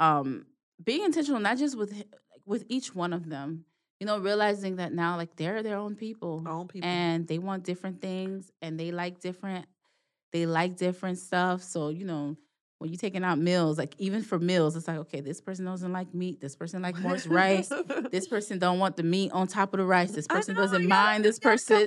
um, 0.00 0.46
being 0.84 1.02
intentional, 1.04 1.40
not 1.40 1.56
just 1.58 1.78
with 1.78 1.92
like, 1.92 2.06
with 2.44 2.64
each 2.68 2.94
one 2.94 3.12
of 3.12 3.28
them. 3.30 3.64
You 4.00 4.06
know, 4.06 4.18
realizing 4.18 4.76
that 4.76 4.92
now, 4.92 5.16
like 5.16 5.36
they're 5.36 5.62
their 5.62 5.78
own 5.78 5.94
people, 5.94 6.42
own 6.46 6.68
people. 6.68 6.86
and 6.90 7.26
they 7.26 7.38
want 7.38 7.64
different 7.64 8.02
things, 8.02 8.50
and 8.60 8.78
they 8.78 8.90
like 8.92 9.20
different. 9.20 9.64
They 10.34 10.46
like 10.46 10.76
different 10.76 11.18
stuff. 11.18 11.62
So 11.62 11.90
you 11.90 12.04
know, 12.04 12.36
when 12.78 12.90
you're 12.90 12.98
taking 12.98 13.22
out 13.22 13.38
meals, 13.38 13.78
like 13.78 13.94
even 13.98 14.20
for 14.20 14.36
meals, 14.36 14.74
it's 14.74 14.88
like 14.88 14.98
okay, 14.98 15.20
this 15.20 15.40
person 15.40 15.64
doesn't 15.64 15.92
like 15.92 16.12
meat. 16.12 16.40
This 16.40 16.56
person 16.56 16.82
like 16.82 16.98
more 16.98 17.16
rice. 17.28 17.70
This 18.10 18.26
person 18.26 18.58
don't 18.58 18.80
want 18.80 18.96
the 18.96 19.04
meat 19.04 19.30
on 19.30 19.46
top 19.46 19.72
of 19.74 19.78
the 19.78 19.86
rice. 19.86 20.10
This 20.10 20.26
person 20.26 20.56
know, 20.56 20.62
doesn't 20.62 20.88
mind. 20.88 21.24
This 21.24 21.38
person, 21.38 21.86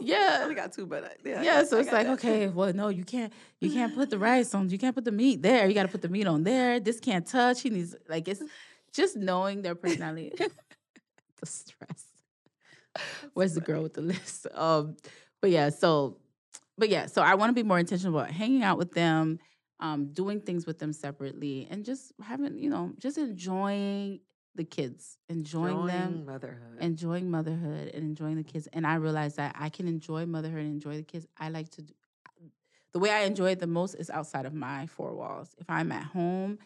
yeah. 0.00 0.46
we 0.46 0.54
got 0.54 0.72
two, 0.72 0.86
but 0.86 1.04
uh, 1.04 1.08
yeah, 1.24 1.42
yeah. 1.42 1.64
So 1.64 1.78
it's 1.78 1.90
like 1.90 2.06
that. 2.06 2.12
okay, 2.14 2.46
well, 2.46 2.72
no, 2.72 2.88
you 2.88 3.04
can't. 3.04 3.32
You 3.60 3.72
can't 3.72 3.92
put 3.92 4.10
the 4.10 4.20
rice 4.20 4.54
on. 4.54 4.70
You 4.70 4.78
can't 4.78 4.94
put 4.94 5.04
the 5.04 5.10
meat 5.10 5.42
there. 5.42 5.66
You 5.66 5.74
got 5.74 5.82
to 5.82 5.88
put 5.88 6.00
the 6.00 6.08
meat 6.08 6.28
on 6.28 6.44
there. 6.44 6.78
This 6.78 7.00
can't 7.00 7.26
touch. 7.26 7.62
He 7.62 7.70
needs 7.70 7.96
like 8.08 8.28
it's 8.28 8.40
just 8.92 9.16
knowing 9.16 9.62
their 9.62 9.74
personality. 9.74 10.30
the 11.40 11.46
stress. 11.46 12.04
Where's 13.34 13.54
the 13.54 13.60
girl 13.60 13.82
with 13.82 13.94
the 13.94 14.02
list? 14.02 14.46
Um, 14.54 14.96
but 15.40 15.50
yeah, 15.50 15.70
so, 15.70 16.18
but 16.78 16.88
yeah, 16.88 17.06
so 17.06 17.22
I 17.22 17.34
want 17.34 17.50
to 17.50 17.54
be 17.54 17.66
more 17.66 17.78
intentional 17.78 18.18
about 18.18 18.30
hanging 18.30 18.62
out 18.62 18.78
with 18.78 18.92
them, 18.92 19.38
um, 19.80 20.12
doing 20.12 20.40
things 20.40 20.66
with 20.66 20.78
them 20.78 20.92
separately, 20.92 21.66
and 21.70 21.84
just 21.84 22.12
having, 22.22 22.58
you 22.58 22.70
know, 22.70 22.92
just 22.98 23.18
enjoying 23.18 24.20
the 24.54 24.64
kids, 24.64 25.18
enjoying 25.28 25.86
them, 25.86 26.06
Enjoying 26.06 26.26
motherhood. 26.26 26.78
enjoying 26.80 27.30
motherhood, 27.30 27.88
and 27.94 28.02
enjoying 28.04 28.36
the 28.36 28.42
kids. 28.44 28.66
And 28.72 28.86
I 28.86 28.94
realized 28.96 29.36
that 29.36 29.54
I 29.58 29.68
can 29.68 29.86
enjoy 29.86 30.26
motherhood 30.26 30.60
and 30.60 30.72
enjoy 30.72 30.96
the 30.96 31.02
kids. 31.04 31.26
I 31.38 31.48
like 31.50 31.68
to. 31.70 31.82
Do, 31.82 31.92
the 32.92 32.98
way 32.98 33.10
I 33.10 33.20
enjoy 33.20 33.50
it 33.50 33.60
the 33.60 33.66
most 33.66 33.94
is 33.94 34.08
outside 34.10 34.46
of 34.46 34.54
my 34.54 34.86
four 34.86 35.14
walls. 35.14 35.54
If 35.58 35.68
I'm 35.68 35.92
at 35.92 36.04
home, 36.04 36.58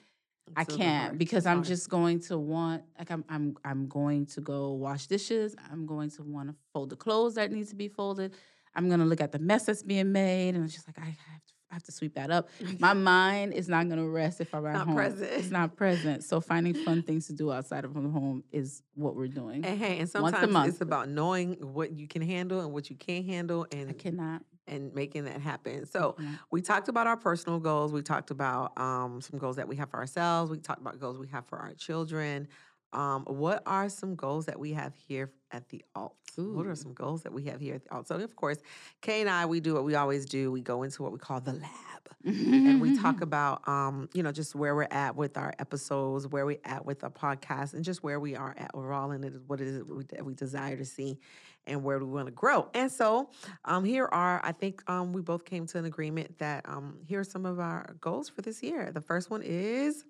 I 0.56 0.62
It's 0.62 0.72
so 0.72 0.78
can't 0.78 1.18
because 1.18 1.46
I'm 1.46 1.62
just 1.64 1.88
going 1.90 2.20
to 2.20 2.38
want 2.38 2.84
like 2.98 3.10
I'm 3.10 3.24
I'm 3.28 3.56
I'm 3.64 3.88
going 3.88 4.26
to 4.26 4.40
go 4.40 4.72
wash 4.72 5.06
dishes. 5.06 5.54
I'm 5.70 5.84
going 5.84 6.10
to 6.10 6.22
want 6.22 6.48
to 6.50 6.54
fold 6.72 6.90
the 6.90 6.96
clothes 6.96 7.34
that 7.34 7.50
need 7.50 7.68
to 7.68 7.74
be 7.76 7.88
folded. 7.88 8.34
I'm 8.74 8.88
gonna 8.88 9.04
look 9.06 9.20
at 9.20 9.32
the 9.32 9.38
mess 9.38 9.64
that's 9.66 9.82
being 9.82 10.12
made, 10.12 10.54
and 10.54 10.64
it's 10.64 10.74
just 10.74 10.86
like 10.88 10.98
I 10.98 11.04
have 11.04 11.14
to, 11.16 11.54
I 11.70 11.74
have 11.74 11.82
to 11.84 11.92
sweep 11.92 12.14
that 12.14 12.30
up. 12.30 12.48
My 12.78 12.92
mind 12.94 13.52
is 13.54 13.68
not 13.68 13.88
gonna 13.88 14.06
rest 14.08 14.40
if 14.40 14.54
I'm 14.54 14.64
at 14.66 14.72
Not 14.74 14.86
home. 14.86 14.96
present. 14.96 15.30
It's 15.32 15.50
not 15.50 15.76
present. 15.76 16.24
So 16.24 16.40
finding 16.40 16.74
fun 16.74 17.02
things 17.06 17.26
to 17.28 17.32
do 17.32 17.52
outside 17.52 17.84
of 17.84 17.94
the 17.94 18.00
home 18.00 18.44
is 18.52 18.82
what 18.94 19.14
we're 19.16 19.28
doing. 19.28 19.64
And 19.64 19.78
hey, 19.78 19.98
and 19.98 20.10
Once 20.14 20.34
a 20.34 20.40
sometimes 20.40 20.52
month. 20.52 20.68
it's 20.72 20.80
about 20.80 21.08
knowing 21.08 21.54
what 21.60 21.92
you 21.92 22.06
can 22.08 22.22
handle 22.22 22.60
and 22.60 22.72
what 22.72 22.90
you 22.90 22.96
can't 22.96 23.26
handle, 23.26 23.66
and 23.72 23.90
I 23.90 23.92
cannot. 23.94 24.42
and 24.66 24.94
making 24.94 25.24
that 25.24 25.40
happen. 25.40 25.86
So 25.86 26.12
cannot. 26.12 26.34
we 26.50 26.62
talked 26.62 26.88
about 26.88 27.06
our 27.06 27.16
personal 27.16 27.58
goals. 27.58 27.92
We 27.92 28.02
talked 28.02 28.30
about 28.30 28.78
um, 28.78 29.20
some 29.20 29.38
goals 29.38 29.56
that 29.56 29.66
we 29.68 29.76
have 29.76 29.90
for 29.90 29.98
ourselves. 29.98 30.50
We 30.50 30.58
talked 30.58 30.80
about 30.80 30.98
goals 31.00 31.18
we 31.18 31.28
have 31.28 31.46
for 31.46 31.58
our 31.58 31.74
children. 31.74 32.48
Um, 32.92 33.24
what 33.24 33.62
are 33.66 33.88
some 33.88 34.14
goals 34.14 34.46
that 34.46 34.58
we 34.58 34.72
have 34.72 34.94
here 34.94 35.30
at 35.50 35.68
the 35.68 35.84
alt? 35.94 36.16
What 36.36 36.66
are 36.66 36.74
some 36.74 36.94
goals 36.94 37.22
that 37.24 37.32
we 37.32 37.44
have 37.44 37.60
here 37.60 37.74
at 37.74 37.84
the 37.84 37.94
alt? 37.94 38.08
So 38.08 38.16
of 38.16 38.36
course, 38.36 38.58
Kay 39.00 39.20
and 39.20 39.28
I, 39.28 39.46
we 39.46 39.60
do 39.60 39.74
what 39.74 39.84
we 39.84 39.94
always 39.94 40.24
do. 40.26 40.50
We 40.50 40.60
go 40.62 40.82
into 40.82 41.02
what 41.02 41.12
we 41.12 41.18
call 41.18 41.40
the 41.40 41.52
lab 41.52 42.02
and 42.24 42.80
we 42.80 42.96
talk 42.96 43.20
about 43.22 43.66
um, 43.68 44.08
you 44.12 44.22
know 44.22 44.32
just 44.32 44.54
where 44.54 44.74
we're 44.74 44.88
at 44.90 45.16
with 45.16 45.36
our 45.36 45.52
episodes, 45.58 46.26
where 46.26 46.46
we're 46.46 46.58
at 46.64 46.84
with 46.84 47.02
our 47.04 47.10
podcast, 47.10 47.74
and 47.74 47.84
just 47.84 48.02
where 48.02 48.20
we 48.20 48.36
are 48.36 48.54
at 48.56 48.70
overall, 48.74 49.10
and 49.10 49.24
it 49.24 49.34
is 49.34 49.42
what 49.46 49.60
it 49.60 49.68
is 49.68 49.82
we, 49.84 50.04
that 50.04 50.24
we 50.24 50.34
desire 50.34 50.76
to 50.76 50.84
see, 50.84 51.18
and 51.66 51.82
where 51.82 51.98
we 51.98 52.06
want 52.06 52.26
to 52.26 52.32
grow. 52.32 52.68
And 52.74 52.90
so 52.90 53.30
um, 53.64 53.84
here 53.84 54.06
are 54.06 54.40
I 54.44 54.52
think 54.52 54.88
um, 54.90 55.12
we 55.12 55.22
both 55.22 55.44
came 55.44 55.66
to 55.68 55.78
an 55.78 55.84
agreement 55.84 56.38
that 56.38 56.68
um, 56.68 56.98
here 57.06 57.20
are 57.20 57.24
some 57.24 57.46
of 57.46 57.58
our 57.58 57.94
goals 58.00 58.28
for 58.28 58.42
this 58.42 58.62
year. 58.62 58.90
The 58.92 59.00
first 59.00 59.30
one 59.30 59.42
is 59.42 60.04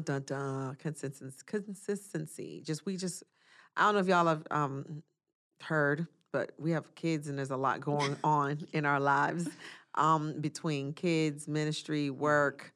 dun 0.00 0.02
dun 0.02 0.22
dun 0.24 0.74
consistency. 0.76 1.42
Consistency. 1.46 2.62
Just 2.64 2.86
we 2.86 2.96
just 2.96 3.22
I 3.76 3.82
don't 3.84 3.94
know 3.94 4.00
if 4.00 4.06
y'all 4.06 4.26
have 4.26 4.46
um, 4.50 5.02
heard, 5.60 6.06
but 6.32 6.52
we 6.58 6.70
have 6.70 6.94
kids, 6.94 7.28
and 7.28 7.38
there's 7.38 7.50
a 7.50 7.56
lot 7.56 7.80
going 7.80 8.16
on 8.24 8.58
in 8.72 8.86
our 8.86 9.00
lives 9.00 9.48
um, 9.94 10.40
between 10.40 10.92
kids, 10.92 11.46
ministry, 11.46 12.10
work, 12.10 12.72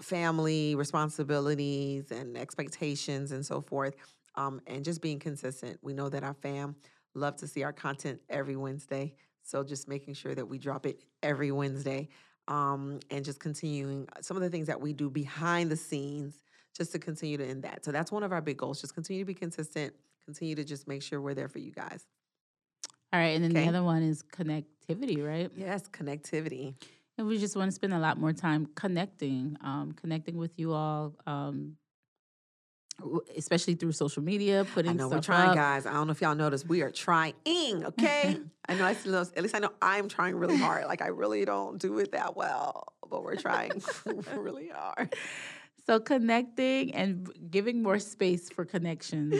family 0.00 0.74
responsibilities, 0.74 2.10
and 2.10 2.36
expectations, 2.36 3.32
and 3.32 3.44
so 3.44 3.60
forth. 3.60 3.94
Um, 4.34 4.62
and 4.66 4.82
just 4.82 5.02
being 5.02 5.18
consistent. 5.18 5.78
We 5.82 5.92
know 5.92 6.08
that 6.08 6.24
our 6.24 6.32
fam 6.32 6.74
love 7.14 7.36
to 7.36 7.46
see 7.46 7.62
our 7.62 7.72
content 7.72 8.18
every 8.30 8.56
Wednesday, 8.56 9.14
so 9.42 9.62
just 9.62 9.88
making 9.88 10.14
sure 10.14 10.34
that 10.34 10.46
we 10.46 10.58
drop 10.58 10.86
it 10.86 11.04
every 11.22 11.52
Wednesday, 11.52 12.08
um, 12.52 13.00
and 13.10 13.24
just 13.24 13.40
continuing 13.40 14.06
some 14.20 14.36
of 14.36 14.42
the 14.42 14.50
things 14.50 14.66
that 14.66 14.78
we 14.78 14.92
do 14.92 15.08
behind 15.08 15.70
the 15.70 15.76
scenes, 15.76 16.34
just 16.76 16.92
to 16.92 16.98
continue 16.98 17.38
to 17.38 17.46
end 17.46 17.62
that. 17.62 17.82
So 17.82 17.92
that's 17.92 18.12
one 18.12 18.22
of 18.22 18.30
our 18.30 18.42
big 18.42 18.58
goals. 18.58 18.80
Just 18.80 18.94
continue 18.94 19.22
to 19.22 19.26
be 19.26 19.34
consistent. 19.34 19.94
Continue 20.26 20.54
to 20.56 20.64
just 20.64 20.86
make 20.86 21.02
sure 21.02 21.20
we're 21.20 21.34
there 21.34 21.48
for 21.48 21.60
you 21.60 21.72
guys. 21.72 22.04
All 23.12 23.20
right, 23.20 23.34
and 23.34 23.42
then 23.42 23.52
Okay. 23.52 23.62
the 23.62 23.68
other 23.68 23.82
one 23.82 24.02
is 24.02 24.22
connectivity, 24.22 25.26
right? 25.26 25.50
Yes, 25.56 25.88
connectivity. 25.88 26.74
And 27.16 27.26
we 27.26 27.38
just 27.38 27.56
want 27.56 27.68
to 27.70 27.72
spend 27.72 27.94
a 27.94 27.98
lot 27.98 28.18
more 28.18 28.32
time 28.32 28.68
connecting, 28.74 29.56
um, 29.62 29.92
connecting 29.92 30.36
with 30.36 30.58
you 30.58 30.72
all, 30.72 31.14
um, 31.26 31.76
especially 33.36 33.74
through 33.74 33.92
social 33.92 34.22
media, 34.22 34.66
putting 34.72 34.92
I 34.92 34.94
know 34.94 35.08
we're 35.08 35.20
trying, 35.20 35.50
up. 35.50 35.54
guys. 35.56 35.86
I 35.86 35.92
don't 35.92 36.06
know 36.06 36.12
if 36.12 36.20
y'all 36.20 36.34
noticed. 36.34 36.66
We 36.68 36.82
are 36.82 36.90
trying. 36.90 37.34
Okay. 37.46 38.38
I 38.68 38.74
know. 38.74 38.84
I 38.84 38.94
those. 38.94 39.32
At 39.32 39.42
least 39.42 39.54
I 39.54 39.58
know 39.58 39.72
I'm 39.80 40.08
trying 40.08 40.36
really 40.36 40.56
hard. 40.56 40.86
Like 40.86 41.02
I 41.02 41.08
really 41.08 41.44
don't 41.44 41.78
do 41.78 41.98
it 41.98 42.12
that 42.12 42.36
well, 42.36 42.92
but 43.08 43.22
we're 43.22 43.36
trying 43.36 43.82
really 44.36 44.68
hard. 44.68 45.14
So 45.84 45.98
connecting 45.98 46.94
and 46.94 47.28
giving 47.50 47.82
more 47.82 47.98
space 47.98 48.48
for 48.48 48.64
connection, 48.64 49.32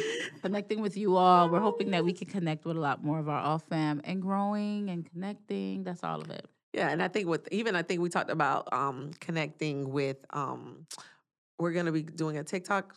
connecting 0.43 0.81
with 0.81 0.97
you 0.97 1.17
all. 1.17 1.49
We're 1.49 1.61
hoping 1.61 1.93
that 1.93 2.05
we 2.05 2.13
can 2.13 2.27
connect 2.37 2.65
with 2.65 2.77
a 2.77 2.81
lot 2.81 3.05
more 3.05 3.21
of 3.21 3.29
our 3.29 3.41
Alt 3.41 3.63
fam 3.69 4.01
and 4.05 4.21
growing 4.21 4.91
and 4.91 5.09
connecting. 5.09 5.85
That's 5.85 6.03
all 6.03 6.21
of 6.21 6.31
it. 6.31 6.47
Yeah, 6.73 6.89
and 6.89 7.03
I 7.03 7.09
think 7.09 7.29
with 7.29 7.47
even 7.53 7.77
I 7.77 7.83
think 7.83 8.01
we 8.01 8.09
talked 8.09 8.31
about 8.31 8.73
um 8.73 9.13
connecting 9.21 9.91
with 9.91 10.17
um 10.31 10.87
we're 11.59 11.73
gonna 11.73 11.93
be 11.93 12.03
doing 12.03 12.39
a 12.39 12.45
TikTok. 12.45 12.97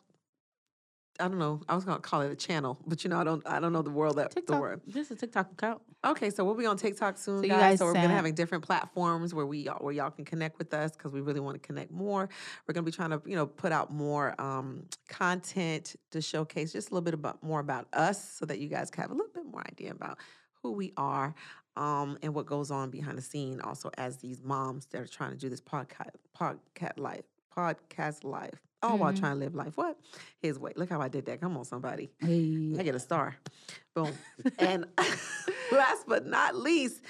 I 1.20 1.28
don't 1.28 1.40
know. 1.40 1.62
I 1.70 1.76
was 1.76 1.86
gonna 1.86 2.00
call 2.00 2.22
it 2.22 2.32
a 2.32 2.36
channel, 2.36 2.78
but 2.88 3.04
you 3.04 3.10
know 3.10 3.20
I 3.20 3.24
don't 3.24 3.46
I 3.48 3.60
don't 3.60 3.72
know 3.74 3.82
the 3.82 3.90
world 3.90 4.18
that 4.18 4.30
the 4.32 4.36
TikTok. 4.42 4.60
word. 4.62 4.82
This 4.86 5.06
is 5.10 5.12
a 5.12 5.16
TikTok 5.16 5.52
account. 5.54 5.82
Okay, 6.04 6.30
so 6.30 6.44
we'll 6.44 6.56
be 6.56 6.66
on 6.66 6.78
TikTok 6.78 7.18
soon, 7.18 7.42
So 7.42 7.48
guys. 7.48 7.60
guys 7.60 7.80
So 7.80 7.86
we're 7.86 7.94
gonna 7.94 8.10
having 8.10 8.36
different 8.36 8.64
platforms 8.64 9.34
where 9.34 9.46
we 9.46 9.66
where 9.66 9.94
y'all 9.94 10.12
can 10.12 10.26
connect 10.26 10.58
with 10.58 10.74
us 10.74 10.92
because 10.92 11.12
we 11.14 11.22
really 11.22 11.40
want 11.40 11.56
to 11.56 11.66
connect 11.66 11.92
more. 11.92 12.30
We're 12.68 12.74
gonna 12.74 12.86
be 12.86 12.92
trying 12.92 13.12
to 13.12 13.22
you 13.26 13.36
know 13.36 13.46
put 13.46 13.72
out 13.72 13.92
more 13.94 14.40
um, 14.40 14.84
content 15.08 15.96
to 16.12 16.22
showcase 16.22 16.74
just 16.74 16.92
a 16.92 16.94
little 16.94 17.04
bit 17.06 17.14
about 17.14 17.42
more 17.42 17.60
about 17.60 17.88
us, 17.94 18.34
so 18.38 18.46
that 18.46 18.60
you 18.60 18.68
guys 18.68 18.92
can 18.92 19.02
have 19.04 19.12
a 19.12 19.16
little 19.16 19.32
bit 19.34 19.46
more 19.46 19.64
idea 19.68 19.92
about 19.92 20.18
who 20.62 20.72
we 20.74 20.92
are 20.98 21.34
um, 21.78 22.18
and 22.22 22.34
what 22.34 22.46
goes 22.46 22.72
on 22.72 22.90
behind 22.90 23.18
the 23.18 23.22
scene. 23.22 23.62
Also, 23.62 23.90
as 23.98 24.18
these 24.18 24.42
moms 24.44 24.86
that 24.88 25.02
are 25.02 25.08
trying 25.08 25.32
to 25.32 25.38
do 25.38 25.50
this 25.50 25.62
podcast 25.62 26.10
podcast 26.38 26.98
life 26.98 27.26
podcast 27.56 28.24
life. 28.24 28.62
All 28.84 28.98
while 29.00 29.14
Mhm. 29.14 29.20
trying 29.20 29.34
to 29.34 29.40
live 29.40 29.56
life. 29.56 29.78
What? 29.78 29.98
His 30.42 30.60
way. 30.60 30.72
Look 30.76 30.90
how 30.90 31.02
I 31.02 31.08
did 31.08 31.26
that. 31.26 31.42
Come 31.42 31.58
on, 31.58 31.66
somebody. 31.66 32.12
Hey. 32.20 32.76
I 32.78 32.84
get 32.84 32.94
a 32.94 33.00
star. 33.00 33.36
Boom. 33.96 34.12
and 34.60 34.86
last 35.72 36.06
but 36.08 36.28
not 36.28 36.56
least, 36.56 37.02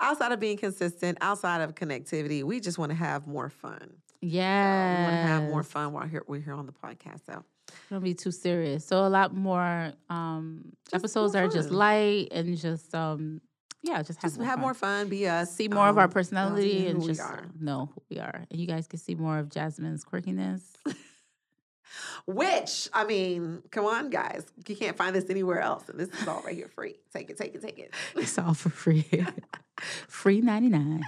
outside 0.00 0.32
of 0.32 0.40
being 0.40 0.56
consistent, 0.56 1.18
outside 1.20 1.60
of 1.60 1.74
connectivity, 1.74 2.42
we 2.42 2.58
just 2.58 2.76
want 2.78 2.90
to 2.90 2.96
have 2.96 3.26
more 3.28 3.50
fun. 3.50 3.92
Yeah. 4.20 4.98
We 4.98 5.02
want 5.04 5.14
to 5.14 5.28
have 5.28 5.42
more 5.50 5.62
fun 5.62 5.92
while 5.92 6.06
here 6.08 6.24
we're 6.26 6.40
here 6.40 6.54
on 6.54 6.66
the 6.66 6.72
podcast. 6.72 7.26
So 7.26 7.44
Don't 7.90 8.02
be 8.02 8.14
too 8.14 8.32
serious. 8.32 8.84
So 8.84 9.06
a 9.06 9.08
lot 9.08 9.34
more 9.34 9.92
um 10.10 10.72
episodes 10.92 11.34
more 11.34 11.44
are 11.44 11.48
just 11.48 11.70
light 11.70 12.28
and 12.32 12.56
just 12.56 12.94
um 12.94 13.40
yeah, 13.82 14.02
just 14.02 14.22
have 14.22 14.30
just 14.30 14.38
more 14.38 14.46
have 14.46 14.54
fun. 14.54 14.60
more 14.60 14.74
fun, 14.74 15.08
be 15.08 15.28
us. 15.28 15.54
see 15.54 15.68
more 15.68 15.88
of 15.88 15.98
our 15.98 16.04
um, 16.04 16.10
personality 16.10 16.86
and 16.86 17.02
just 17.02 17.22
know 17.60 17.90
who 17.94 18.02
we 18.10 18.18
are. 18.18 18.44
And 18.50 18.60
you 18.60 18.66
guys 18.66 18.86
can 18.86 18.98
see 18.98 19.14
more 19.14 19.38
of 19.38 19.48
Jasmine's 19.48 20.04
quirkiness. 20.04 20.62
Which, 22.26 22.88
I 22.92 23.04
mean, 23.04 23.62
come 23.70 23.84
on, 23.84 24.10
guys. 24.10 24.46
You 24.66 24.76
can't 24.76 24.96
find 24.96 25.14
this 25.14 25.28
anywhere 25.28 25.60
else. 25.60 25.88
And 25.88 25.98
this 25.98 26.08
is 26.08 26.28
all 26.28 26.42
right 26.42 26.54
here 26.54 26.68
free. 26.68 26.96
Take 27.12 27.30
it, 27.30 27.36
take 27.36 27.54
it, 27.54 27.62
take 27.62 27.78
it. 27.78 27.94
it's 28.16 28.38
all 28.38 28.54
for 28.54 28.70
free. 28.70 29.04
free 30.08 30.40
99. 30.40 31.02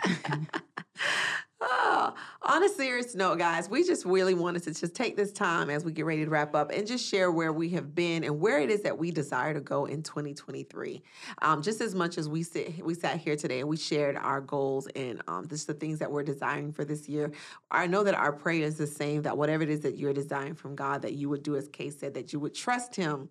Oh, 1.66 2.12
on 2.42 2.62
a 2.62 2.68
serious 2.68 3.14
note, 3.14 3.38
guys, 3.38 3.70
we 3.70 3.85
just 3.85 4.05
really 4.05 4.35
wanted 4.35 4.62
to 4.64 4.74
just 4.74 4.94
take 4.94 5.16
this 5.16 5.33
time 5.33 5.70
as 5.70 5.83
we 5.83 5.92
get 5.92 6.05
ready 6.05 6.22
to 6.22 6.31
wrap 6.31 6.55
up 6.55 6.70
and 6.70 6.87
just 6.87 7.09
share 7.09 7.33
where 7.33 7.55
we 7.55 7.70
have 7.70 7.94
been 7.94 8.22
and 8.22 8.38
where 8.38 8.61
it 8.61 8.70
is 8.70 8.83
that 8.83 8.98
we 8.98 9.11
desire 9.11 9.55
to 9.55 9.61
go 9.61 9.87
in 9.87 10.03
2023. 10.03 11.03
Um, 11.40 11.62
just 11.62 11.81
as 11.81 11.94
much 11.94 12.18
as 12.18 12.29
we 12.29 12.42
sit, 12.42 12.85
we 12.85 12.92
sat 12.92 13.18
here 13.18 13.35
today 13.35 13.61
and 13.61 13.68
we 13.68 13.79
shared 13.79 14.16
our 14.16 14.42
goals 14.42 14.88
and 14.88 15.22
um, 15.27 15.48
just 15.48 15.66
the 15.66 15.72
things 15.72 15.98
that 16.00 16.11
we're 16.11 16.22
desiring 16.22 16.70
for 16.70 16.85
this 16.85 17.09
year. 17.09 17.33
I 17.70 17.87
know 17.87 18.05
that 18.05 18.14
our 18.14 18.33
prayer 18.33 18.62
is 18.62 18.77
the 18.77 18.87
same. 18.87 19.22
That 19.22 19.38
whatever 19.38 19.62
it 19.62 19.70
is 19.70 19.81
that 19.81 19.96
you're 19.96 20.12
desiring 20.12 20.55
from 20.55 20.77
God, 20.77 21.00
that 21.00 21.14
you 21.14 21.31
would 21.31 21.42
do 21.42 21.57
as 21.57 21.68
Kay 21.68 21.88
said, 21.88 22.12
that 22.12 22.35
you 22.35 22.40
would 22.40 22.55
trust 22.55 22.94
Him 22.94 23.31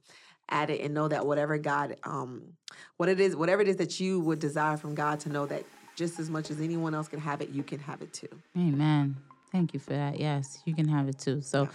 at 0.50 0.72
it 0.72 0.82
and 0.82 0.94
know 0.94 1.08
that 1.08 1.26
whatever 1.26 1.58
God, 1.60 1.98
um, 2.04 2.54
what 2.98 3.10
it 3.10 3.20
is, 3.20 3.36
whatever 3.36 3.62
it 3.62 3.68
is 3.68 3.78
that 3.78 4.00
you 4.00 4.20
would 4.22 4.40
desire 4.40 4.78
from 4.78 4.96
God, 4.96 5.20
to 5.22 5.30
know 5.30 5.46
that 5.46 5.64
just 5.96 6.20
as 6.20 6.30
much 6.30 6.50
as 6.52 6.60
anyone 6.60 6.94
else 6.94 7.08
can 7.08 7.20
have 7.20 7.42
it, 7.42 7.50
you 7.50 7.64
can 7.64 7.80
have 7.80 8.02
it 8.02 8.14
too. 8.14 8.28
Amen. 8.58 9.16
Thank 9.52 9.74
you 9.74 9.80
for 9.80 9.92
that. 9.94 10.20
Yes, 10.20 10.60
you 10.66 10.74
can 10.74 10.88
have 10.88 11.08
it 11.08 11.20
too. 11.20 11.42
So 11.42 11.70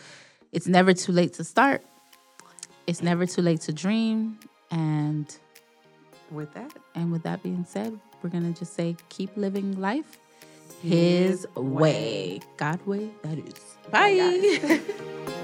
it's 0.52 0.66
never 0.66 0.92
too 0.92 1.12
late 1.12 1.34
to 1.34 1.44
start. 1.44 1.84
It's 2.86 3.02
never 3.02 3.26
too 3.26 3.42
late 3.42 3.60
to 3.62 3.72
dream. 3.72 4.38
And 4.70 5.34
With 6.30 6.52
that, 6.54 6.72
and 6.94 7.10
with 7.12 7.22
that 7.22 7.42
being 7.42 7.64
said, 7.64 7.98
we're 8.22 8.30
gonna 8.30 8.52
just 8.52 8.74
say 8.74 8.96
keep 9.08 9.30
living 9.36 9.80
life 9.80 10.18
His 10.82 11.42
his 11.42 11.46
way. 11.56 12.40
God 12.56 12.84
way, 12.86 13.10
that 13.22 13.38
is. 13.38 13.54
Bye, 13.90 14.16
Bye. 14.62 14.80